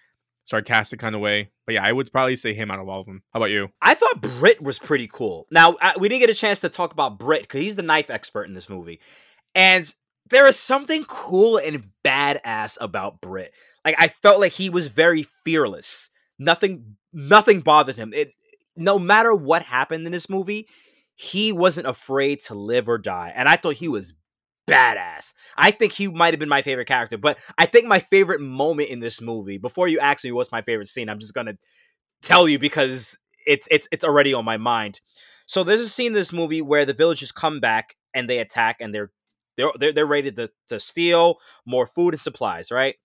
[0.47, 1.51] sarcastic kind of way.
[1.67, 3.23] But yeah, I would probably say him out of all of them.
[3.33, 3.69] How about you?
[3.83, 5.47] I thought Britt was pretty cool.
[5.51, 8.09] Now I, we didn't get a chance to talk about Britt because he's the knife
[8.09, 9.01] expert in this movie,
[9.55, 9.93] and
[10.29, 13.53] there is something cool and badass about Britt.
[13.85, 16.11] Like I felt like he was very fearless.
[16.39, 18.13] Nothing nothing bothered him.
[18.13, 18.33] It
[18.77, 20.69] no matter what happened in this movie,
[21.15, 23.33] he wasn't afraid to live or die.
[23.35, 24.13] And I thought he was
[24.69, 25.33] badass.
[25.57, 28.91] I think he might have been my favorite character, but I think my favorite moment
[28.91, 31.57] in this movie, before you ask me what's my favorite scene, I'm just gonna
[32.23, 35.01] tell you because it's it's it's already on my mind.
[35.47, 38.79] So there's a scene in this movie where the villagers come back and they attack
[38.81, 39.13] and they're
[39.57, 42.97] They're they're, they're ready to, to steal more food and supplies, right?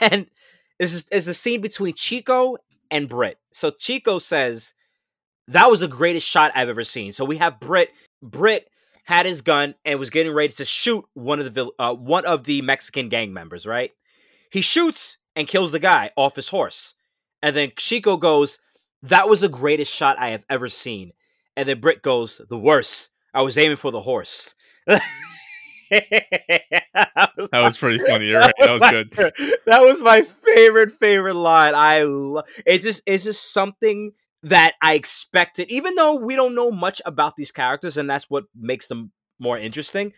[0.00, 0.26] And
[0.78, 2.56] this is, is the scene between Chico
[2.90, 3.38] and Britt.
[3.52, 4.74] So Chico says,
[5.48, 7.12] That was the greatest shot I've ever seen.
[7.12, 7.90] So we have Britt.
[8.22, 8.68] Britt
[9.04, 12.44] had his gun and was getting ready to shoot one of the uh, one of
[12.44, 13.92] the Mexican gang members, right?
[14.50, 16.94] He shoots and kills the guy off his horse.
[17.42, 18.58] And then Chico goes,
[19.02, 21.12] That was the greatest shot I have ever seen.
[21.56, 23.10] And then Britt goes, The worst.
[23.32, 24.54] I was aiming for the horse.
[25.90, 28.26] that, was that was pretty funny.
[28.28, 28.54] You're right.
[28.58, 29.10] That was good.
[29.66, 31.74] That was my favorite favorite line.
[31.74, 36.70] I love it's just it's just something that I expected, even though we don't know
[36.70, 40.12] much about these characters, and that's what makes them more interesting.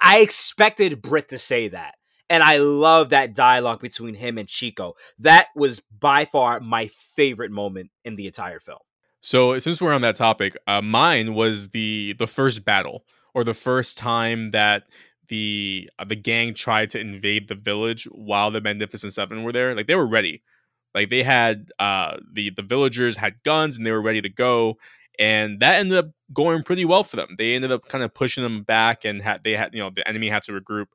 [0.00, 1.94] I expected Britt to say that.
[2.30, 4.94] And I love that dialogue between him and Chico.
[5.18, 8.80] That was by far my favorite moment in the entire film.
[9.20, 13.04] So since we're on that topic, uh, mine was the the first battle
[13.38, 14.82] or the first time that
[15.28, 19.76] the uh, the gang tried to invade the village while the Magnificent Seven were there.
[19.76, 20.42] Like they were ready,
[20.92, 24.76] like they had uh, the the villagers had guns and they were ready to go,
[25.20, 27.36] and that ended up going pretty well for them.
[27.38, 30.06] They ended up kind of pushing them back, and had they had you know the
[30.08, 30.86] enemy had to regroup.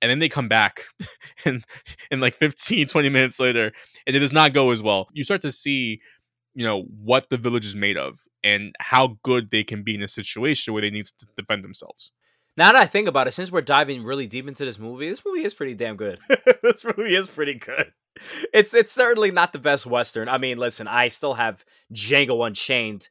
[0.00, 0.82] And then they come back
[1.44, 1.64] and
[2.10, 3.72] in like 15, 20 minutes later,
[4.06, 5.08] and it does not go as well.
[5.12, 6.00] You start to see
[6.58, 10.02] you know what the village is made of and how good they can be in
[10.02, 12.10] a situation where they need to defend themselves.
[12.56, 15.24] Now that I think about it, since we're diving really deep into this movie, this
[15.24, 16.18] movie is pretty damn good.
[16.64, 17.92] this movie is pretty good.
[18.52, 20.28] It's it's certainly not the best western.
[20.28, 23.08] I mean, listen, I still have Django Unchained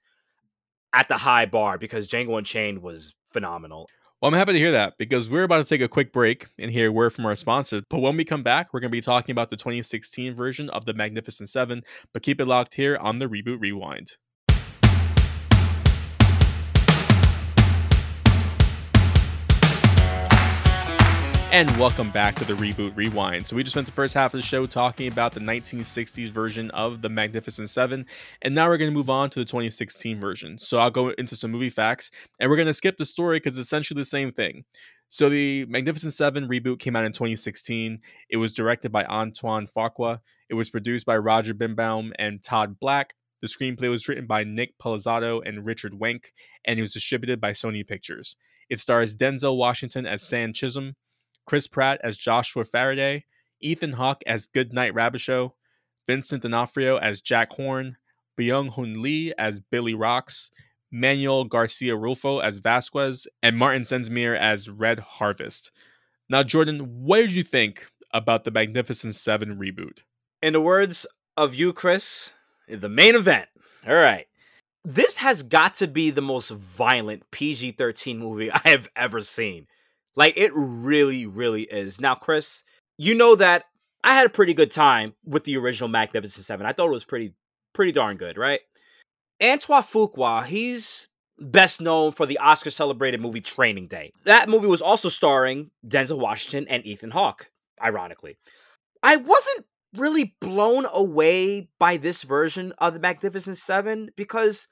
[0.92, 3.88] at the high bar because Django Unchained was phenomenal.
[4.20, 6.72] Well, I'm happy to hear that because we're about to take a quick break and
[6.72, 7.84] hear a word from our sponsor.
[7.88, 10.86] But when we come back, we're going to be talking about the 2016 version of
[10.86, 11.84] The Magnificent Seven.
[12.14, 14.18] But keep it locked here on the Reboot Rewind.
[21.50, 23.46] And welcome back to the Reboot Rewind.
[23.46, 26.70] So, we just spent the first half of the show talking about the 1960s version
[26.72, 28.06] of The Magnificent Seven,
[28.42, 30.60] and now we're going to move on to the 2016 version.
[30.60, 33.58] So, I'll go into some movie facts, and we're going to skip the story because
[33.58, 34.66] it's essentially the same thing.
[35.08, 38.02] So, the Magnificent Seven reboot came out in 2016.
[38.30, 40.20] It was directed by Antoine Fuqua.
[40.50, 43.16] It was produced by Roger Birnbaum and Todd Black.
[43.42, 46.26] The screenplay was written by Nick Pelizzotto and Richard Wenk,
[46.66, 48.36] and it was distributed by Sony Pictures.
[48.70, 50.96] It stars Denzel Washington as Sam Chisholm.
[51.48, 53.26] Chris Pratt as Joshua Faraday,
[53.60, 55.54] Ethan Hawke as Goodnight Robicheaux,
[56.06, 57.98] Vincent D'Onofrio as Jack Horn,
[58.40, 60.52] Byung Hun Lee as Billy Rocks,
[60.92, 65.72] Manuel Garcia Rulfo as Vasquez, and Martin Sensmeier as Red Harvest.
[66.30, 70.00] Now, Jordan, what did you think about the Magnificent Seven reboot?
[70.42, 72.34] In the words of you, Kris,
[72.68, 73.48] the main event.
[73.88, 74.28] All right.
[74.84, 79.68] This has got to be the most violent PG 13 movie I have ever seen.
[80.18, 82.02] Like it really, really is.
[82.02, 82.64] Now, Kris,
[82.98, 83.66] you know that
[84.04, 86.66] I had a pretty good time with the original Magnificent Seven.
[86.66, 87.36] I thought it was pretty,
[87.74, 88.60] pretty darn good, right?
[89.42, 94.12] Antoine Fuqua, he's best known for the Oscar celebrated movie Training Day.
[94.26, 98.38] That movie was also starring Denzel Washington and Ethan Hawke, ironically.
[99.04, 104.68] I wasn't really blown away by this version of the Magnificent Seven because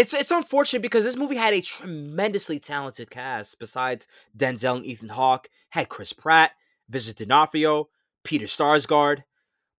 [0.00, 5.10] it's it's unfortunate because this movie had a tremendously talented cast besides Denzel and Ethan
[5.10, 6.52] Hawke, had Chris Pratt,
[6.88, 7.90] Vincent D'Onofrio,
[8.24, 9.24] Peter Sarsgaard,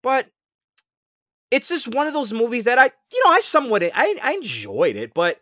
[0.04, 0.28] but
[1.50, 4.96] it's just one of those movies that I, you know, I somewhat I, I enjoyed
[4.96, 5.40] it, but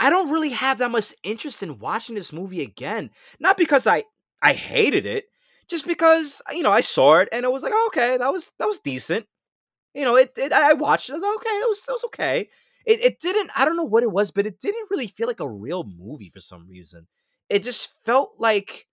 [0.00, 3.10] I don't really have that much interest in watching this movie again.
[3.38, 4.04] Not because I
[4.40, 5.26] I hated it,
[5.68, 8.50] just because you know I saw it and it was like, oh, okay, that was
[8.58, 9.26] that was decent.
[9.92, 11.14] You know, it, it I watched it.
[11.14, 12.48] Was okay, it was it was okay
[12.88, 15.40] it, it didn't i don't know what it was but it didn't really feel like
[15.40, 17.06] a real movie for some reason.
[17.48, 18.86] It just felt like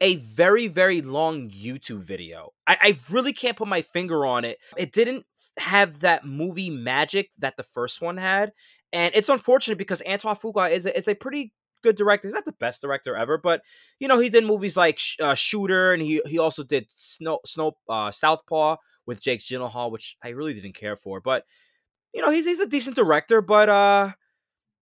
[0.00, 2.52] a very very long youtube video.
[2.66, 4.58] I, I really can't put my finger on it.
[4.76, 5.26] It didn't
[5.58, 8.52] have that movie magic that the first one had
[8.92, 12.28] and it's unfortunate because antoine fuqua is a, is a pretty good director.
[12.28, 13.62] He's not the best director ever but
[13.98, 17.76] you know he did movies like uh, shooter and he, he also did snow snow
[17.88, 21.44] uh, southpaw with jake gyllenhaal which i really didn't care for but
[22.14, 24.12] you know, he's he's a decent director, but uh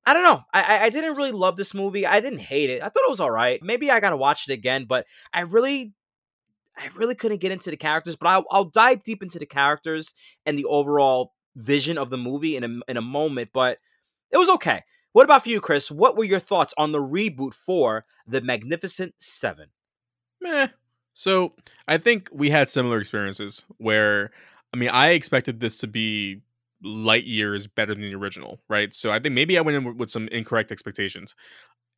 [0.07, 0.43] I don't know.
[0.53, 2.07] I I didn't really love this movie.
[2.07, 2.83] I didn't hate it.
[2.83, 3.63] I thought it was all right.
[3.63, 5.95] Maybe I gotta watch it again, but I really
[6.77, 10.15] I really couldn't get into the characters, but I'll, I'll dive deep into the characters
[10.45, 13.79] and the overall vision of the movie in a, in a moment, but
[14.33, 14.83] it was okay.
[15.13, 15.91] What about for you, Kris?
[15.91, 19.69] What were your thoughts on the reboot for The Magnificent Seven?
[20.41, 20.69] Meh.
[21.13, 21.55] So
[21.87, 24.33] I think we had similar experiences where,
[24.73, 26.41] I mean, I expected this to be
[26.85, 28.95] light years better than the original, right?
[28.95, 31.35] So I think maybe I went in with some incorrect expectations.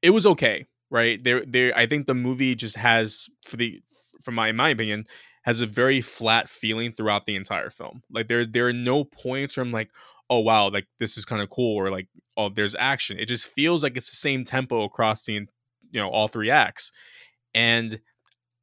[0.03, 1.23] it was okay, right?
[1.23, 1.77] There, there.
[1.77, 3.83] I think the movie just has, for the,
[4.23, 5.07] from my in my opinion,
[5.43, 8.03] has a very flat feeling throughout the entire film.
[8.11, 9.91] Like there, there are no points where I'm like,
[10.29, 13.19] oh wow, like this is kind of cool, or like oh there's action.
[13.19, 15.49] It just feels like it's the same tempo across the, you
[16.01, 16.93] know, all three acts,
[17.55, 18.01] and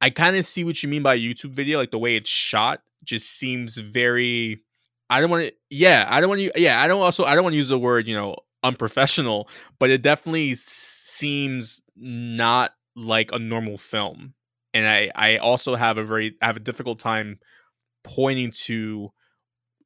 [0.00, 2.80] I kind of see what you mean by YouTube video, like the way it's shot
[3.02, 4.62] just seems very.
[5.10, 5.52] I don't want to.
[5.70, 6.52] Yeah, I don't want to.
[6.56, 7.24] Yeah, I don't also.
[7.24, 12.72] I don't want to use the word you know unprofessional, but it definitely seems not
[12.96, 14.34] like a normal film.
[14.72, 17.38] And I, I also have a very I have a difficult time
[18.02, 19.10] pointing to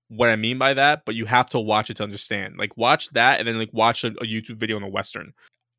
[0.08, 2.54] what I mean by that, but you have to watch it to understand.
[2.56, 5.34] Like watch that and then like watch a, a YouTube video on a western.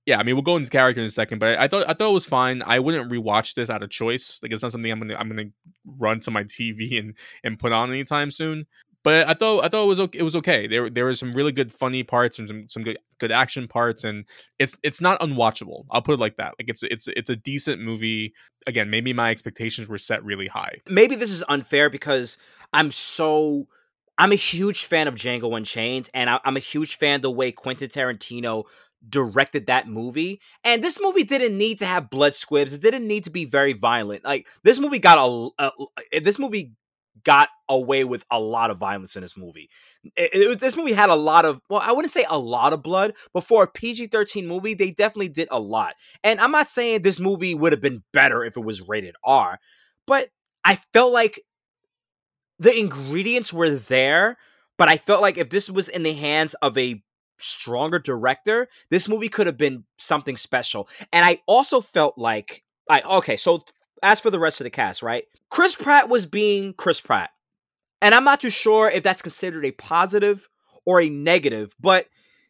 [0.05, 1.93] Yeah, I mean we'll go into character in a second, but I, I thought I
[1.93, 2.61] thought it was fine.
[2.65, 4.39] I wouldn't rewatch this out of choice.
[4.43, 5.49] Like it's not something I'm gonna I'm gonna
[5.85, 8.67] run to my TV and and put on anytime soon
[9.03, 10.19] but I thought I thought it was okay.
[10.19, 10.67] It was okay.
[10.67, 14.03] There there were some really good funny parts and some, some good good action parts,
[14.03, 14.25] and
[14.57, 15.85] it's it's not unwatchable.
[15.91, 16.55] I'll put it like that.
[16.59, 18.33] Like it's it's it's a decent movie.
[18.67, 20.81] Again, maybe my expectations were set really high.
[20.87, 22.37] Maybe this is unfair because
[22.73, 23.67] I'm so
[24.17, 27.53] I'm a huge fan of Django Unchained, and I, I'm a huge fan the way
[27.53, 28.65] Quentin Tarantino
[29.07, 30.41] directed that movie.
[30.65, 32.73] And this movie didn't need to have blood squibs.
[32.73, 34.25] It didn't need to be very violent.
[34.25, 35.17] Like this movie got
[35.57, 35.71] a,
[36.13, 36.73] a this movie
[37.23, 39.69] got away with a lot of violence in this movie.
[40.15, 42.83] It, it, this movie had a lot of, well, I wouldn't say a lot of
[42.83, 45.95] blood, but for a PG 13 movie, they definitely did a lot.
[46.23, 49.59] And I'm not saying this movie would have been better if it was rated R,
[50.07, 50.29] but
[50.63, 51.41] I felt like
[52.59, 54.37] the ingredients were there.
[54.77, 57.03] But I felt like if this was in the hands of a
[57.37, 60.87] stronger director, this movie could have been something special.
[61.11, 63.63] And I also felt like, I okay, so
[64.03, 65.25] as for the rest of the cast, right?
[65.49, 67.31] Chris Pratt was being Chris Pratt.
[68.01, 70.47] And I'm not too sure if that's considered a positive
[70.85, 72.05] or a negative, but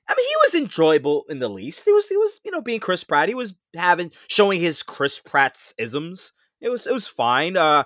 [0.07, 1.85] I mean, he was enjoyable in the least.
[1.85, 3.29] He was, he was, you know, being Chris Pratt.
[3.29, 6.33] He was having, showing his Chris Pratt's isms.
[6.61, 7.55] It was, it was fine.
[7.55, 7.83] Uh,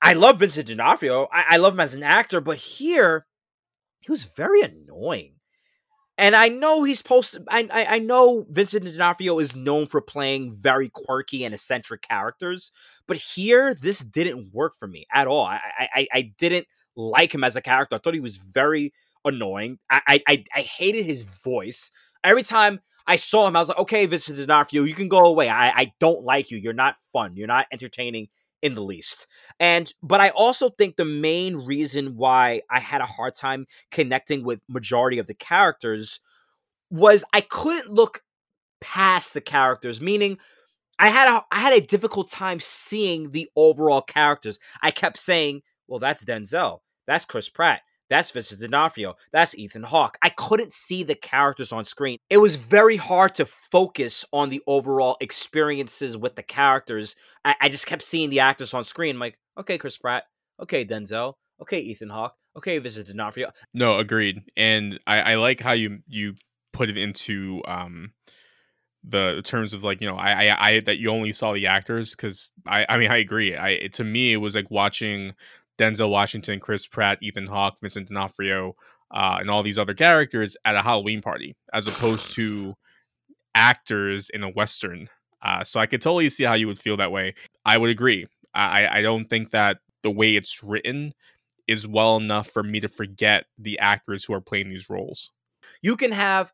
[0.00, 1.28] I love Vincent D'Onofrio.
[1.32, 3.26] I, I love him as an actor, but here,
[4.00, 5.35] he was very annoying.
[6.18, 7.38] And I know he's supposed.
[7.48, 12.72] I, I, I know Vincent D'Onofrio is known for playing very quirky and eccentric characters,
[13.06, 15.44] but here this didn't work for me at all.
[15.44, 17.96] I I, I didn't like him as a character.
[17.96, 19.78] I thought he was very annoying.
[19.90, 21.90] I, I I hated his voice.
[22.24, 25.48] Every time I saw him, I was like, okay, Vincent D'Onofrio, you can go away.
[25.50, 26.58] I, I don't like you.
[26.58, 27.36] You're not fun.
[27.36, 28.28] You're not entertaining
[28.66, 29.26] in the least.
[29.60, 34.44] And but I also think the main reason why I had a hard time connecting
[34.44, 36.20] with majority of the characters
[36.90, 38.22] was I couldn't look
[38.80, 40.38] past the characters, meaning
[40.98, 44.58] I had a I had a difficult time seeing the overall characters.
[44.82, 46.80] I kept saying, "Well, that's Denzel.
[47.06, 47.82] That's Chris Pratt.
[48.08, 49.14] That's Vincent D'Onofrio.
[49.32, 50.16] That's Ethan Hawke.
[50.22, 52.18] I couldn't see the characters on screen.
[52.30, 57.16] It was very hard to focus on the overall experiences with the characters.
[57.44, 59.16] I, I just kept seeing the actors on screen.
[59.16, 60.24] I'm like, okay, Chris Pratt.
[60.60, 61.34] Okay, Denzel.
[61.60, 62.34] Okay, Ethan Hawke.
[62.56, 63.50] Okay, Vincent D'Onofrio.
[63.74, 64.42] No, agreed.
[64.56, 66.34] And I, I like how you you
[66.72, 68.12] put it into um
[69.02, 72.14] the terms of like you know I I, I that you only saw the actors
[72.14, 75.34] because I I mean I agree I to me it was like watching
[75.78, 78.74] Denzel Washington, Chris Pratt, Ethan Hawke, Vincent D'Onofrio,
[79.10, 82.74] uh, and all these other characters at a Halloween party, as opposed to
[83.54, 85.08] actors in a western.
[85.42, 87.34] Uh, so I could totally see how you would feel that way.
[87.64, 88.26] I would agree.
[88.54, 91.12] I, I don't think that the way it's written
[91.68, 95.30] is well enough for me to forget the actors who are playing these roles.
[95.82, 96.52] You can have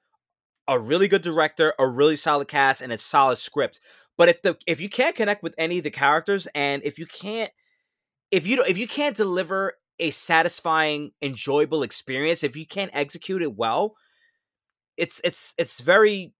[0.67, 3.81] a really good director, a really solid cast, and a solid script.
[4.17, 7.07] But if the if you can't connect with any of the characters, and if you
[7.07, 7.51] can't
[8.33, 13.43] if you don't, if you can't deliver a satisfying, enjoyable experience, if you can't execute
[13.43, 13.95] it well,
[14.97, 16.33] it's it's it's very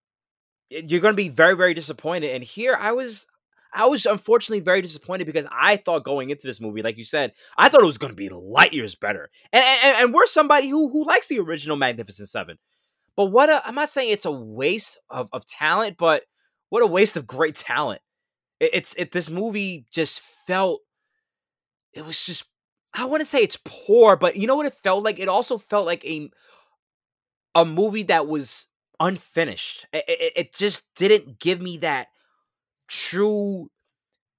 [0.71, 2.35] you're going to be very very disappointed.
[2.35, 3.27] And here I was
[3.75, 7.33] I was unfortunately very disappointed because I thought going into this movie, like you said,
[7.57, 9.31] I thought it was going to be light years better.
[9.53, 12.59] And, and and we're somebody who who likes the original Magnificent Seven.
[13.17, 16.25] But what I'm not saying it's a waste of, of talent, but
[16.71, 18.01] what a waste of great talent.
[18.61, 20.81] It, it's it this movie just felt
[21.95, 22.45] it was just
[22.95, 25.19] I want to say it's poor, but you know what it felt like?
[25.19, 26.31] It also felt like a
[27.55, 28.69] a movie that was
[29.01, 29.87] unfinished.
[29.93, 32.09] It, it, it just didn't give me that
[32.89, 33.71] true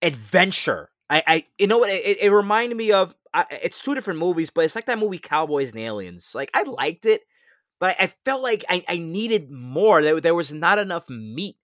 [0.02, 0.90] adventure.
[1.10, 1.90] I, I you know what?
[1.92, 3.14] It, it reminded me of.
[3.36, 6.34] I, it's two different movies, but it's like that movie Cowboys and Aliens.
[6.36, 7.22] Like I liked it,
[7.80, 10.04] but I, I felt like I, I needed more.
[10.04, 11.56] There, there was not enough meat.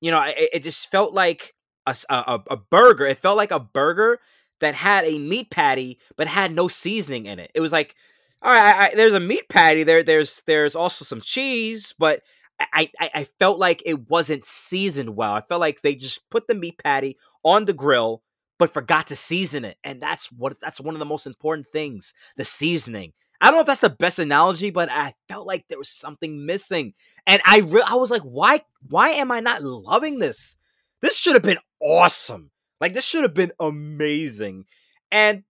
[0.00, 1.54] You know, it, just felt like
[1.86, 3.06] a, a, a burger.
[3.06, 4.18] It felt like a burger
[4.60, 7.50] that had a meat patty but had no seasoning in it.
[7.54, 7.94] It was like,
[8.42, 10.02] all right, I, I, there's a meat patty there.
[10.02, 12.20] There's there's also some cheese, but
[12.60, 15.32] I, I I felt like it wasn't seasoned well.
[15.32, 18.22] I felt like they just put the meat patty on the grill,
[18.58, 22.14] but forgot to season it, and that's what that's one of the most important things:
[22.36, 23.12] the seasoning.
[23.40, 26.46] I don't know if that's the best analogy, but I felt like there was something
[26.46, 26.94] missing,
[27.26, 30.58] and I re- I was like, why why am I not loving this?
[31.02, 32.50] This should have been awesome.
[32.84, 34.66] Like this should have been amazing,
[35.10, 35.42] and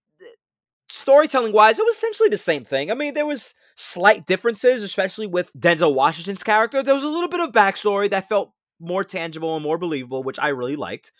[0.87, 2.89] storytelling wise, it was essentially the same thing.
[2.89, 6.81] I mean, there was slight differences, especially with Denzel Washington's character.
[6.81, 10.39] There was a little bit of backstory that felt more tangible and more believable, which
[10.39, 11.11] I really liked.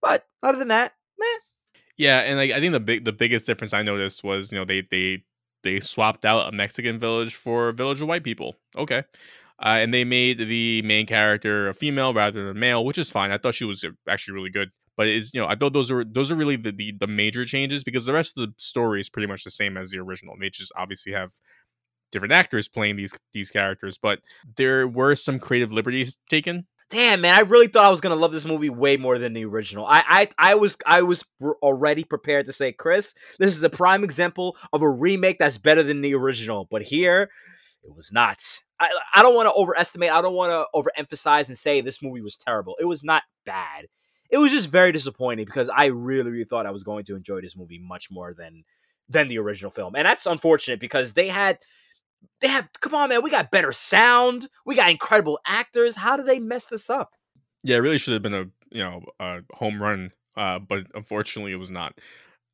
[0.00, 1.26] But other than that, meh.
[1.96, 4.64] Yeah, and like I think the big the biggest difference I noticed was you know
[4.64, 5.24] they they
[5.64, 8.54] they swapped out a Mexican village for a village of white people.
[8.78, 9.02] Okay.
[9.58, 13.10] Uh, and they made the main character a female rather than a male, which is
[13.10, 13.32] fine.
[13.32, 14.70] I thought she was actually really good.
[14.96, 17.44] But it's you know I thought those are those are really the, the the major
[17.44, 20.34] changes because the rest of the story is pretty much the same as the original.
[20.38, 21.32] They just obviously have
[22.10, 24.20] different actors playing these these characters, but
[24.56, 26.66] there were some creative liberties taken.
[26.90, 29.46] Damn, man, I really thought I was gonna love this movie way more than the
[29.46, 29.86] original.
[29.86, 31.24] I, I, I was, I was
[31.62, 35.82] already prepared to say, Kris, this is a prime example of a remake that's better
[35.82, 36.68] than the original.
[36.70, 37.30] But here,
[37.82, 38.42] it was not.
[38.78, 40.10] I, I don't want to overestimate.
[40.10, 42.76] I don't want to overemphasize and say this movie was terrible.
[42.78, 43.86] It was not bad.
[44.32, 47.40] It was just very disappointing because I really, really thought I was going to enjoy
[47.42, 48.64] this movie much more than
[49.08, 51.58] than the original film, and that's unfortunate because they had
[52.40, 54.48] they have come on man we got better sound.
[54.66, 55.96] We got incredible actors.
[55.96, 57.12] How do they mess this up?
[57.62, 61.52] Yeah it really should have been a you know a home run uh, but unfortunately
[61.52, 61.98] it was not.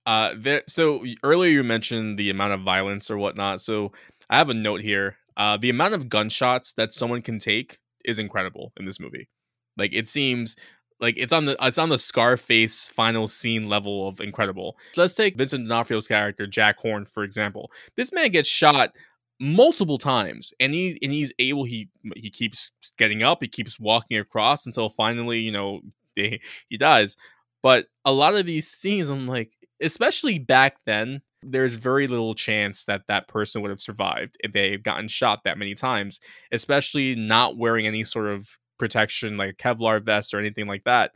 [0.05, 3.61] Uh there so earlier you mentioned the amount of violence or whatnot.
[3.61, 3.93] So
[4.31, 5.17] i have a note here.
[5.37, 9.29] Uh the amount of gunshots that someone can take is incredible in this movie.
[9.77, 10.57] Like it seems
[11.01, 14.77] like it's on the it's on the Scarface final scene level of incredible.
[14.97, 17.71] Let's take Vincent D'Onofrio's character Jack Horne for example.
[17.97, 18.93] This man gets shot
[19.41, 24.19] multiple times and he and he's able he he keeps getting up he keeps walking
[24.19, 25.81] across until finally you know
[26.17, 27.17] they, he dies
[27.63, 32.85] but a lot of these scenes i'm like especially back then there's very little chance
[32.85, 36.19] that that person would have survived if they had gotten shot that many times
[36.51, 41.13] especially not wearing any sort of protection like a kevlar vest or anything like that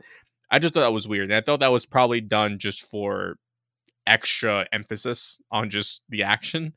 [0.51, 3.35] i just thought that was weird and i thought that was probably done just for
[4.05, 6.73] extra emphasis on just the action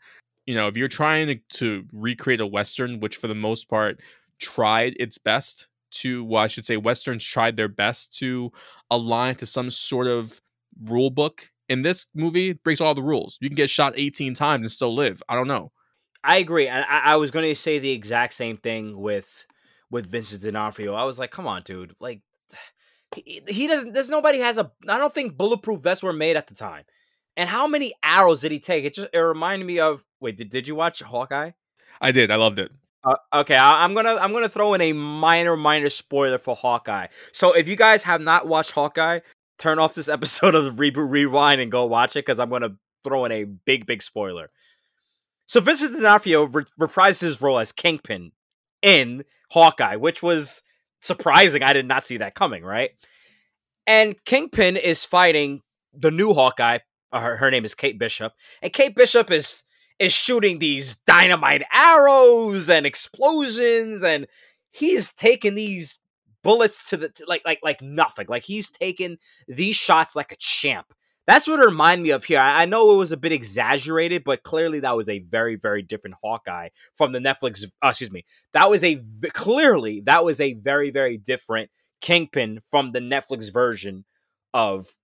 [0.47, 4.01] you know, if you're trying to, to recreate a Western, which for the most part
[4.39, 8.53] tried its best to, well, I should say, Westerns tried their best to
[8.91, 10.41] align to some sort of
[10.85, 11.51] rule book.
[11.69, 13.39] In this movie, breaks all the rules.
[13.41, 15.21] You can get shot 18 times and still live.
[15.29, 15.73] I don't know.
[16.23, 16.69] I agree.
[16.69, 19.47] I, I was going to say the exact same thing with
[19.91, 20.95] with Vincent D'Onofrio.
[20.95, 21.95] I was like, come on, dude.
[22.01, 22.21] Like,
[23.15, 23.93] he, he doesn't.
[23.93, 24.71] There's nobody has a.
[24.89, 26.85] I don't think bulletproof vests were made at the time.
[27.37, 28.85] And how many arrows did he take?
[28.85, 31.53] It just it reminded me of wait, did, did you watch Hawkeye?
[32.01, 32.31] I did.
[32.31, 32.73] I loved it.
[33.05, 37.07] Uh, okay, I, am gonna I'm gonna throw in a minor minor spoiler for Hawkeye.
[37.33, 39.21] So if you guys have not watched Hawkeye,
[39.59, 43.25] turn off this episode of Reboot Rewind and go watch it because I'm gonna throw
[43.25, 44.51] in a big big spoiler.
[45.47, 48.33] So Vincent D'Onofrio re- reprised his role as Kingpin
[48.83, 50.63] in Hawkeye, which was
[51.01, 51.63] surprising.
[51.63, 52.91] I did not see that coming, right?
[53.87, 55.63] And Kingpin is fighting
[55.93, 56.79] the new Hawkeye,
[57.13, 59.63] uh, her, her name is Kate Bishop, and Kate Bishop is
[59.99, 64.27] is shooting these dynamite arrows and explosions, and
[64.71, 66.01] he's taking these
[66.43, 68.27] bullets to the to like like like nothing.
[68.29, 69.19] Like he's taking
[69.49, 70.93] these shots like a champ.
[71.27, 72.39] That's what it reminded me of here.
[72.39, 76.17] I know it was a bit exaggerated, but clearly that was a very, very different
[76.23, 77.65] Hawkeye from the Netflix.
[77.83, 78.25] Uh, excuse me.
[78.53, 79.01] That was a
[79.33, 81.71] clearly that was a very, very different
[82.01, 84.05] Kingpin from the Netflix version
[84.55, 84.95] of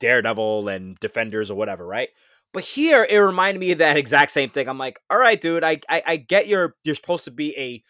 [0.00, 2.10] Daredevil and Defenders or whatever, right?
[2.52, 4.68] But here it reminded me of that exact same thing.
[4.68, 7.82] I'm like, all right, dude, I, I, I get you're you're supposed to be a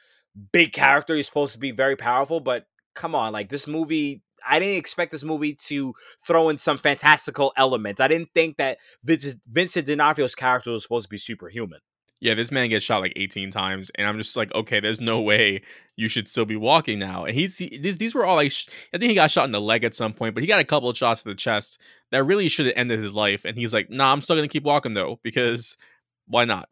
[0.52, 4.58] big character, you're supposed to be very powerful, but come on, like this movie I
[4.58, 5.94] didn't expect this movie to
[6.26, 8.00] throw in some fantastical elements.
[8.00, 11.80] I didn't think that Vincent, Vincent D'Onofrio's character was supposed to be superhuman
[12.20, 15.22] yeah, this man gets shot like 18 times, and I'm just like, okay, there's no
[15.22, 15.62] way
[15.96, 17.24] you should still be walking now.
[17.24, 19.52] And he's he, these these were all like, sh- I think he got shot in
[19.52, 21.78] the leg at some point, but he got a couple of shots to the chest
[22.10, 23.46] that really should have ended his life.
[23.46, 25.78] And he's like, nah, I'm still gonna keep walking though because
[26.26, 26.68] why not?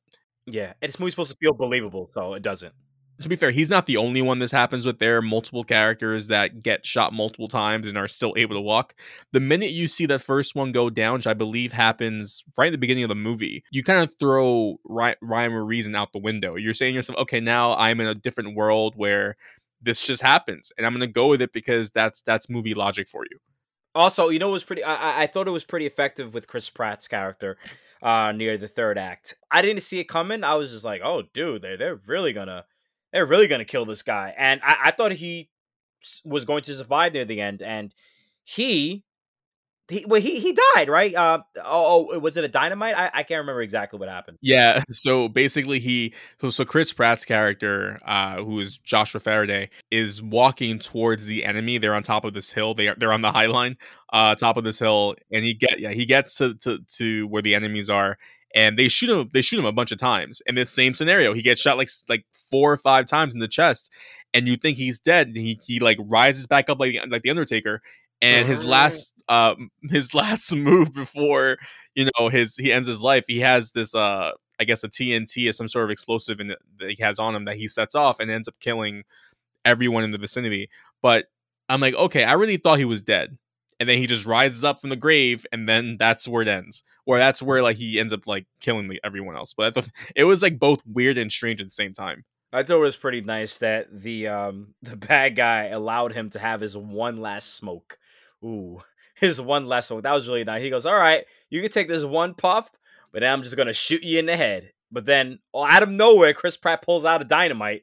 [0.46, 2.74] Yeah, and this movie's supposed to feel believable, so it doesn't
[3.20, 4.98] to be fair, he's not the only one this happens with.
[4.98, 8.94] There are multiple characters that get shot multiple times and are still able to walk.
[9.32, 12.72] The minute you see that first one go down, which I believe happens right at
[12.72, 16.56] the beginning of the movie, you kind of throw rhyme or reason out the window.
[16.56, 19.36] You're saying yourself, okay, now I'm in a different world where
[19.82, 23.08] this just happens, and I'm going to go with it because that's that's movie logic
[23.08, 23.38] for you.
[23.94, 24.84] Also, you know, it was pretty.
[24.84, 27.56] I, I thought it was pretty effective with Chris Pratt's character
[28.00, 29.34] uh near the third act.
[29.50, 30.44] I didn't see it coming.
[30.44, 32.64] I was just like, oh, dude, they're they're really gonna
[33.12, 34.34] they're really gonna kill this guy.
[34.36, 35.50] And I, I thought he
[36.24, 37.94] was going to survive near the end, and
[38.44, 39.04] he.
[39.90, 41.14] He, well, he he died, right?
[41.14, 42.94] Uh, oh, oh, was it a dynamite?
[42.94, 44.36] I, I can't remember exactly what happened.
[44.42, 50.22] Yeah, so basically he so, so Chris Pratt's character, uh, who is Joshua Faraday, is
[50.22, 51.78] walking towards the enemy.
[51.78, 52.74] They're on top of this hill.
[52.74, 53.78] They are they're on the high line,
[54.12, 57.40] uh, top of this hill, and he get yeah he gets to, to to where
[57.40, 58.18] the enemies are,
[58.54, 59.30] and they shoot him.
[59.32, 60.40] They shoot him a bunch of times.
[60.46, 63.48] In this same scenario, he gets shot like like four or five times in the
[63.48, 63.92] chest,
[64.32, 65.32] and you think he's dead.
[65.34, 67.82] He he like rises back up like like the Undertaker,
[68.22, 71.58] and his last um his last move before
[71.94, 75.48] you know his he ends his life he has this uh i guess a tnt
[75.48, 77.94] or some sort of explosive in it that he has on him that he sets
[77.94, 79.04] off and ends up killing
[79.64, 80.68] everyone in the vicinity
[81.02, 81.26] but
[81.68, 83.36] i'm like okay i really thought he was dead
[83.80, 86.82] and then he just rises up from the grave and then that's where it ends
[87.06, 90.42] or that's where like he ends up like killing everyone else but thought, it was
[90.42, 93.58] like both weird and strange at the same time I thought it was pretty nice
[93.58, 97.98] that the um the bad guy allowed him to have his one last smoke.
[98.44, 98.82] Ooh,
[99.14, 100.02] his one last smoke.
[100.02, 100.62] That was really nice.
[100.62, 102.70] He goes, "All right, you can take this one puff,
[103.12, 106.56] but I'm just gonna shoot you in the head." But then, out of nowhere, Chris
[106.56, 107.82] Pratt pulls out a dynamite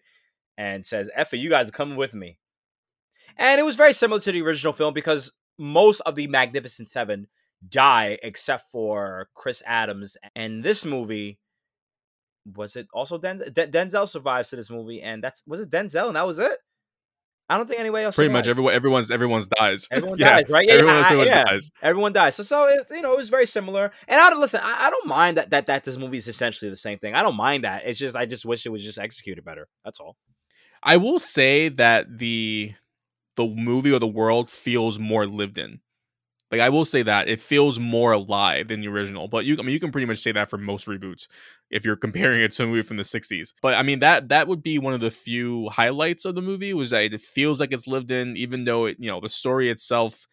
[0.58, 2.39] and says, "F it, you guys are coming with me."
[3.38, 7.28] And it was very similar to the original film because most of the Magnificent Seven
[7.68, 10.18] die except for Chris Adams.
[10.36, 11.39] And this movie
[12.56, 13.51] was it also Denzel?
[13.53, 16.58] Den- Denzel survives to this movie, and that's was it Denzel, and that was it.
[17.47, 18.16] I don't think anybody else.
[18.16, 20.66] pretty much everyone everyone's everyone's dies Everyone Yeah, dies, right?
[20.68, 21.43] Yeah, everyone I- much yeah.
[21.43, 22.36] dies Everyone dies.
[22.36, 23.91] So, so it, you know, it was very similar.
[24.08, 24.62] And I don't listen.
[24.64, 27.14] I, I don't mind that that that this movie is essentially the same thing.
[27.14, 27.84] I don't mind that.
[27.86, 29.68] It's just I just wish it was just executed better.
[29.84, 30.18] That's all.
[30.82, 32.74] I will say that the
[33.36, 35.79] the movie or the world feels more lived in.
[36.51, 39.27] Like I will say that it feels more alive than the original.
[39.27, 41.27] But you I mean you can pretty much say that for most reboots
[41.71, 43.53] if you're comparing it to a movie from the 60s.
[43.61, 46.73] But I mean that that would be one of the few highlights of the movie
[46.73, 49.69] was that it feels like it's lived in even though it, you know, the story
[49.69, 50.27] itself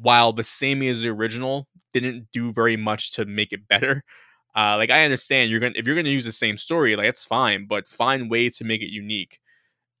[0.00, 4.04] while the same as the original didn't do very much to make it better.
[4.54, 7.24] Uh, like I understand you're gonna if you're gonna use the same story, like it's
[7.24, 9.38] fine, but find ways to make it unique.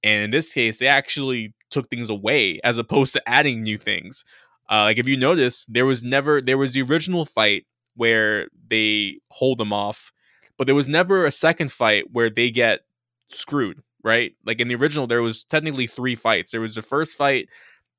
[0.02, 4.24] And in this case, they actually took things away as opposed to adding new things.
[4.70, 7.66] Uh, like if you notice, there was never there was the original fight
[7.96, 10.12] where they hold them off,
[10.56, 12.80] but there was never a second fight where they get
[13.28, 13.82] screwed.
[14.04, 14.32] Right?
[14.44, 16.50] Like in the original, there was technically three fights.
[16.50, 17.48] There was the first fight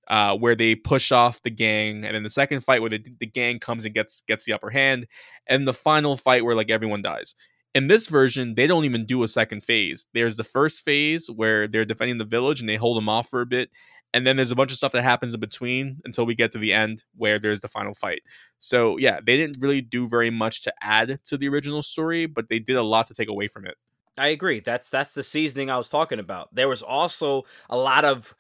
[0.10, 3.26] uh, where they push off the gang, and then the second fight where the, the
[3.26, 5.08] gang comes and gets gets the upper hand,
[5.48, 7.36] and the final fight where like everyone dies.
[7.74, 10.06] In this version, they don't even do a second phase.
[10.14, 13.42] There's the first phase where they're defending the village and they hold them off for
[13.42, 13.70] a bit,
[14.14, 16.60] and then there's a bunch of stuff that happens in between until we get to
[16.60, 18.22] the end where there's the final fight.
[18.60, 22.48] So yeah, they didn't really do very much to add to the original story, but
[22.48, 23.76] they did a lot to take away from it.
[24.18, 24.60] I agree.
[24.60, 26.54] That's that's the seasoning I was talking about.
[26.54, 28.36] There was also a lot of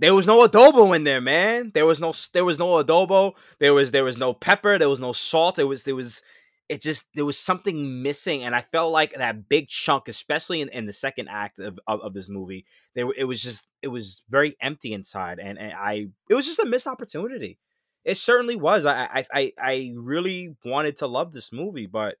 [0.00, 1.70] there was no adobo in there, man.
[1.72, 3.34] There was no there was no adobo.
[3.60, 4.78] There was there was no pepper.
[4.78, 5.60] There was no salt.
[5.60, 6.22] It was there was
[6.70, 10.68] it just there was something missing, and I felt like that big chunk, especially in,
[10.68, 12.64] in the second act of, of, of this movie,
[12.94, 16.60] there it was just it was very empty inside, and, and I it was just
[16.60, 17.58] a missed opportunity.
[18.04, 18.86] It certainly was.
[18.86, 22.18] I I I, I really wanted to love this movie, but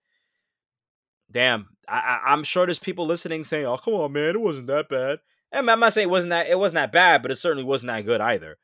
[1.30, 4.66] damn, I, I I'm sure there's people listening saying, "Oh, come on, man, it wasn't
[4.66, 5.20] that bad."
[5.52, 7.92] And I'm not saying it wasn't that it wasn't that bad, but it certainly wasn't
[7.92, 8.58] that good either.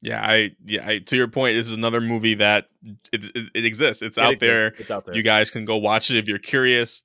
[0.00, 2.66] Yeah, I yeah, I, to your point, this is another movie that
[3.12, 4.02] it, it, it exists.
[4.02, 4.40] It's It out exists.
[4.40, 4.66] there.
[4.78, 5.16] It's out there.
[5.16, 7.02] You guys can go watch it if you're curious.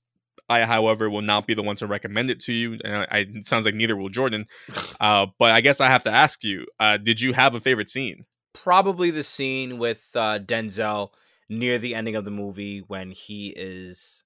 [0.49, 2.77] I, however, will not be the one to recommend it to you.
[2.83, 4.45] And I, I, it sounds like neither will Jordan.
[4.99, 7.89] Uh, but I guess I have to ask you: uh, Did you have a favorite
[7.89, 8.25] scene?
[8.53, 11.09] Probably the scene with uh, Denzel
[11.49, 14.23] near the ending of the movie when he is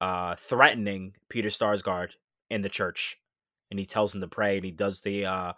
[0.00, 2.12] uh, threatening Peter Sarsgaard
[2.50, 3.18] in the church,
[3.70, 5.52] and he tells him to pray, and he does the uh,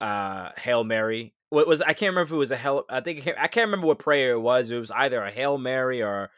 [0.00, 1.33] uh, Hail Mary.
[1.50, 2.84] What was I can't remember if it was a Hail.
[2.88, 4.70] I think I can't remember what prayer it was.
[4.70, 6.30] It was either a Hail Mary or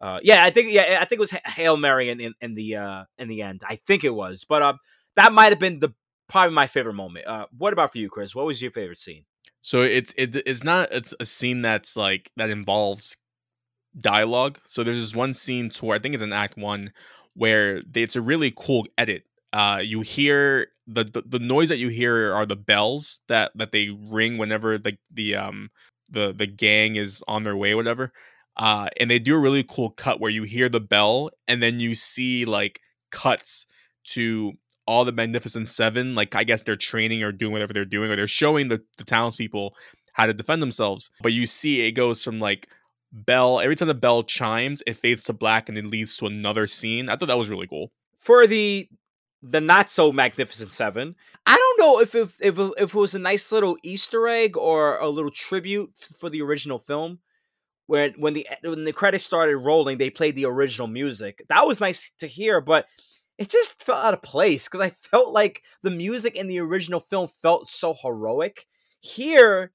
[0.00, 2.76] uh, yeah, I think yeah, I think it was Hail Mary in, in, in the
[2.76, 3.62] uh, in the end.
[3.66, 4.78] I think it was, but um,
[5.16, 5.90] that might have been the
[6.28, 7.26] probably my favorite moment.
[7.26, 8.34] Uh, what about for you, Kris?
[8.34, 9.24] What was your favorite scene?
[9.62, 13.16] So it's it, it's not it's a scene that's like that involves
[13.98, 14.58] dialogue.
[14.66, 16.92] So there's this one scene toward I think it's in Act One
[17.34, 19.24] where they, it's a really cool edit.
[19.52, 23.72] Uh, you hear the, the the noise that you hear are the bells that that
[23.72, 25.70] they ring whenever the the um
[26.10, 28.12] the the gang is on their way, whatever.
[28.56, 31.78] Uh, and they do a really cool cut where you hear the bell and then
[31.78, 32.80] you see like
[33.10, 33.66] cuts
[34.04, 34.54] to
[34.86, 36.14] all the Magnificent Seven.
[36.14, 39.04] Like I guess they're training or doing whatever they're doing, or they're showing the, the
[39.04, 39.74] townspeople
[40.14, 41.10] how to defend themselves.
[41.22, 42.68] But you see it goes from like
[43.12, 46.66] bell every time the bell chimes, it fades to black and it leads to another
[46.66, 47.08] scene.
[47.08, 47.92] I thought that was really cool.
[48.16, 48.88] for the
[49.48, 51.14] the not so magnificent seven.
[51.46, 54.98] I don't know if if if, if it was a nice little Easter egg or
[54.98, 57.20] a little tribute for the original film.
[57.86, 61.44] When when the when the credits started rolling, they played the original music.
[61.48, 62.86] That was nice to hear, but
[63.38, 67.00] it just felt out of place because I felt like the music in the original
[67.00, 68.66] film felt so heroic.
[69.00, 69.72] Here,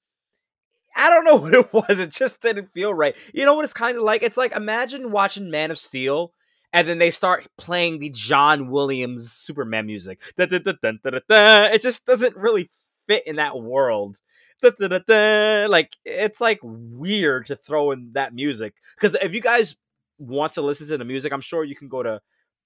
[0.94, 2.00] I don't know what it was.
[2.00, 3.16] It just didn't feel right.
[3.32, 4.22] You know what it's kind of like?
[4.22, 6.34] It's like imagine watching Man of Steel
[6.72, 10.20] and then they start playing the John Williams Superman music.
[10.38, 12.70] It just doesn't really
[13.06, 14.18] fit in that world.
[14.62, 19.76] Like it's like weird to throw in that music because if you guys
[20.18, 22.20] want to listen to the music, I'm sure you can go to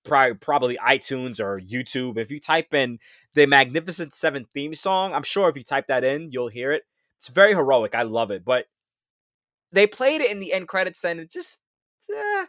[0.04, 2.16] probably iTunes or YouTube.
[2.18, 2.98] If you type in
[3.34, 6.84] the Magnificent Seven theme song, I'm sure if you type that in, you'll hear it.
[7.18, 7.94] It's very heroic.
[7.94, 8.66] I love it, but
[9.72, 11.60] they played it in the end credits and it just
[12.14, 12.44] eh,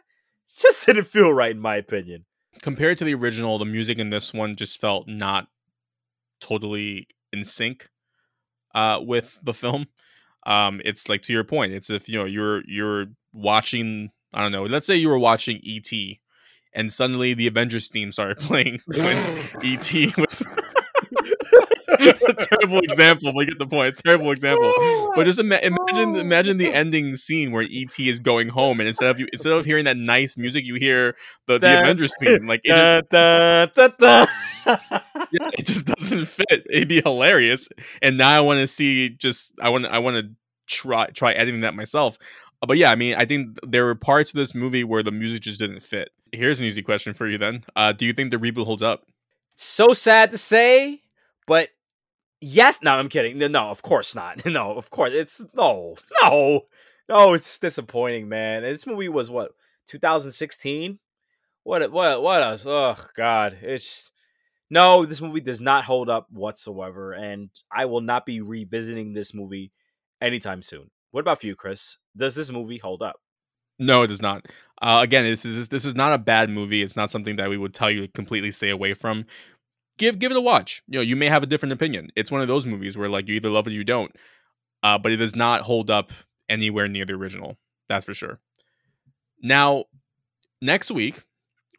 [0.58, 2.24] just didn't feel right in my opinion.
[2.62, 5.46] Compared to the original, the music in this one just felt not
[6.40, 7.88] totally in sync
[8.74, 9.86] uh, with the film.
[10.46, 14.10] Um, it's like to your point, it's if you know you're you're watching.
[14.32, 14.64] I don't know.
[14.64, 15.90] Let's say you were watching ET,
[16.74, 19.16] and suddenly the Avengers theme started playing when
[19.62, 20.46] ET was.
[22.00, 23.88] it's a terrible example, but you get the point.
[23.88, 24.72] It's a terrible example.
[25.14, 29.08] But just ima- imagine imagine the ending scene where ET is going home, and instead
[29.10, 31.16] of you instead of hearing that nice music, you hear
[31.46, 32.46] the, the Avengers theme.
[32.46, 33.06] Like it just,
[34.66, 36.66] yeah, it just doesn't fit.
[36.70, 37.68] It'd be hilarious.
[38.02, 40.30] And now I want to see just I want I want to
[40.66, 42.18] try try editing that myself.
[42.62, 45.12] Uh, But yeah, I mean, I think there were parts of this movie where the
[45.12, 46.10] music just didn't fit.
[46.32, 47.64] Here's an easy question for you then.
[47.74, 49.06] Uh, do you think the reboot holds up?
[49.56, 51.02] So sad to say,
[51.46, 51.70] but
[52.40, 52.80] yes.
[52.82, 53.38] No, I'm kidding.
[53.38, 54.44] No, of course not.
[54.46, 56.62] No, of course it's no, no,
[57.08, 57.32] no.
[57.34, 58.62] It's disappointing, man.
[58.62, 59.52] This movie was what
[59.88, 60.98] 2016.
[61.64, 61.82] What?
[61.82, 62.22] a- What?
[62.22, 62.42] What?
[62.42, 63.58] A, oh God!
[63.62, 64.10] It's
[64.70, 65.04] no.
[65.04, 69.72] This movie does not hold up whatsoever, and I will not be revisiting this movie
[70.20, 70.90] anytime soon.
[71.10, 71.98] What about you, Kris?
[72.16, 73.16] Does this movie hold up?
[73.78, 74.46] No, it does not.
[74.82, 76.82] Uh, again, this is this is not a bad movie.
[76.82, 79.24] It's not something that we would tell you to completely stay away from.
[79.98, 80.82] Give give it a watch.
[80.88, 82.10] You know, you may have a different opinion.
[82.16, 84.14] It's one of those movies where like you either love it or you don't.
[84.82, 86.12] Uh, but it does not hold up
[86.48, 87.56] anywhere near the original.
[87.88, 88.38] That's for sure.
[89.42, 89.84] Now,
[90.62, 91.24] next week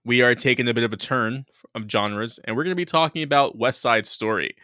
[0.06, 1.46] we are taking a bit of a turn
[1.76, 4.56] of genres, and we're going to be talking about West Side Story.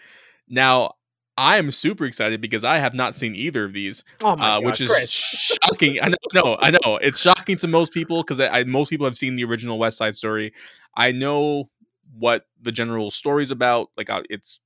[0.47, 0.93] Now,
[1.37, 4.59] I am super excited because I have not seen either of these Oh my uh,
[4.59, 5.99] God, which is shocking.
[6.01, 9.35] I know, no, I know it's shocking to most people because most people have seen
[9.35, 10.53] the original West Side Story.
[10.95, 11.69] I know
[12.17, 13.89] what the general story's about.
[13.97, 14.59] Like uh, it's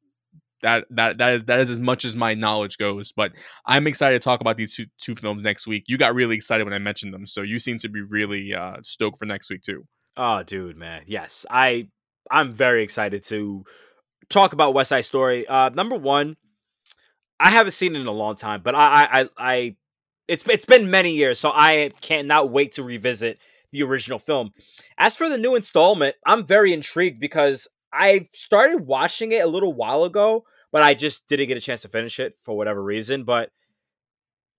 [0.62, 3.12] that that that is that is as much as my knowledge goes.
[3.12, 3.34] But
[3.66, 5.86] I'm excited to talk about these two two films next week.
[5.88, 8.78] You got really excited when I mentioned them, so you seem to be really uh,
[8.84, 9.86] stoked for next week too.
[10.18, 11.04] Oh, dude, man.
[11.08, 11.45] Yes.
[11.50, 11.88] I
[12.30, 13.64] I'm very excited to
[14.30, 15.47] talk about West Side Story.
[15.47, 16.36] Uh number one,
[17.39, 19.76] I haven't seen it in a long time, but I I I, I
[20.28, 23.39] it's it's been many years, so I cannot wait to revisit
[23.72, 24.51] the original film.
[24.97, 29.74] As for the new installment, I'm very intrigued because I started watching it a little
[29.74, 33.24] while ago, but I just didn't get a chance to finish it for whatever reason.
[33.24, 33.51] But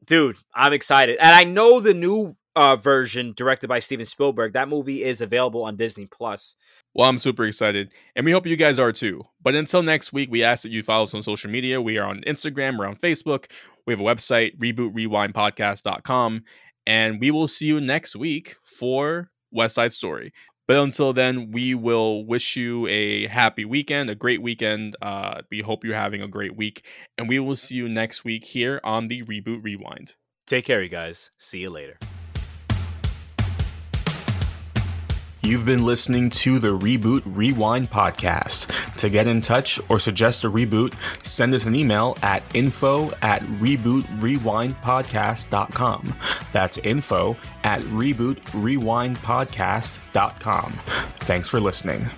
[0.04, 1.18] dude, I'm excited.
[1.20, 4.52] And I know the new uh, version directed by Steven Spielberg.
[4.52, 6.56] That movie is available on Disney Plus.
[6.94, 9.24] Well, I'm super excited, and we hope you guys are too.
[9.40, 11.80] But until next week, we ask that you follow us on social media.
[11.80, 13.46] We are on Instagram, we're on Facebook,
[13.86, 16.44] we have a website, rebootrewindpodcast.com,
[16.86, 20.32] and we will see you next week for West Side Story.
[20.66, 24.94] But until then, we will wish you a happy weekend, a great weekend.
[25.02, 26.86] Uh, we hope you're having a great week,
[27.18, 30.14] and we will see you next week here on the Reboot Rewind.
[30.46, 31.32] Take care, you guys.
[31.38, 31.98] See you later.
[35.42, 38.70] You've been listening to the Reboot Rewind podcast.
[38.96, 40.92] To get in touch or suggest a reboot,
[41.24, 46.14] send us an email at info at rebootrewindpodcast.com.
[46.52, 50.72] That's info at rebootrewindpodcast.com.
[51.20, 52.10] Thanks for listening.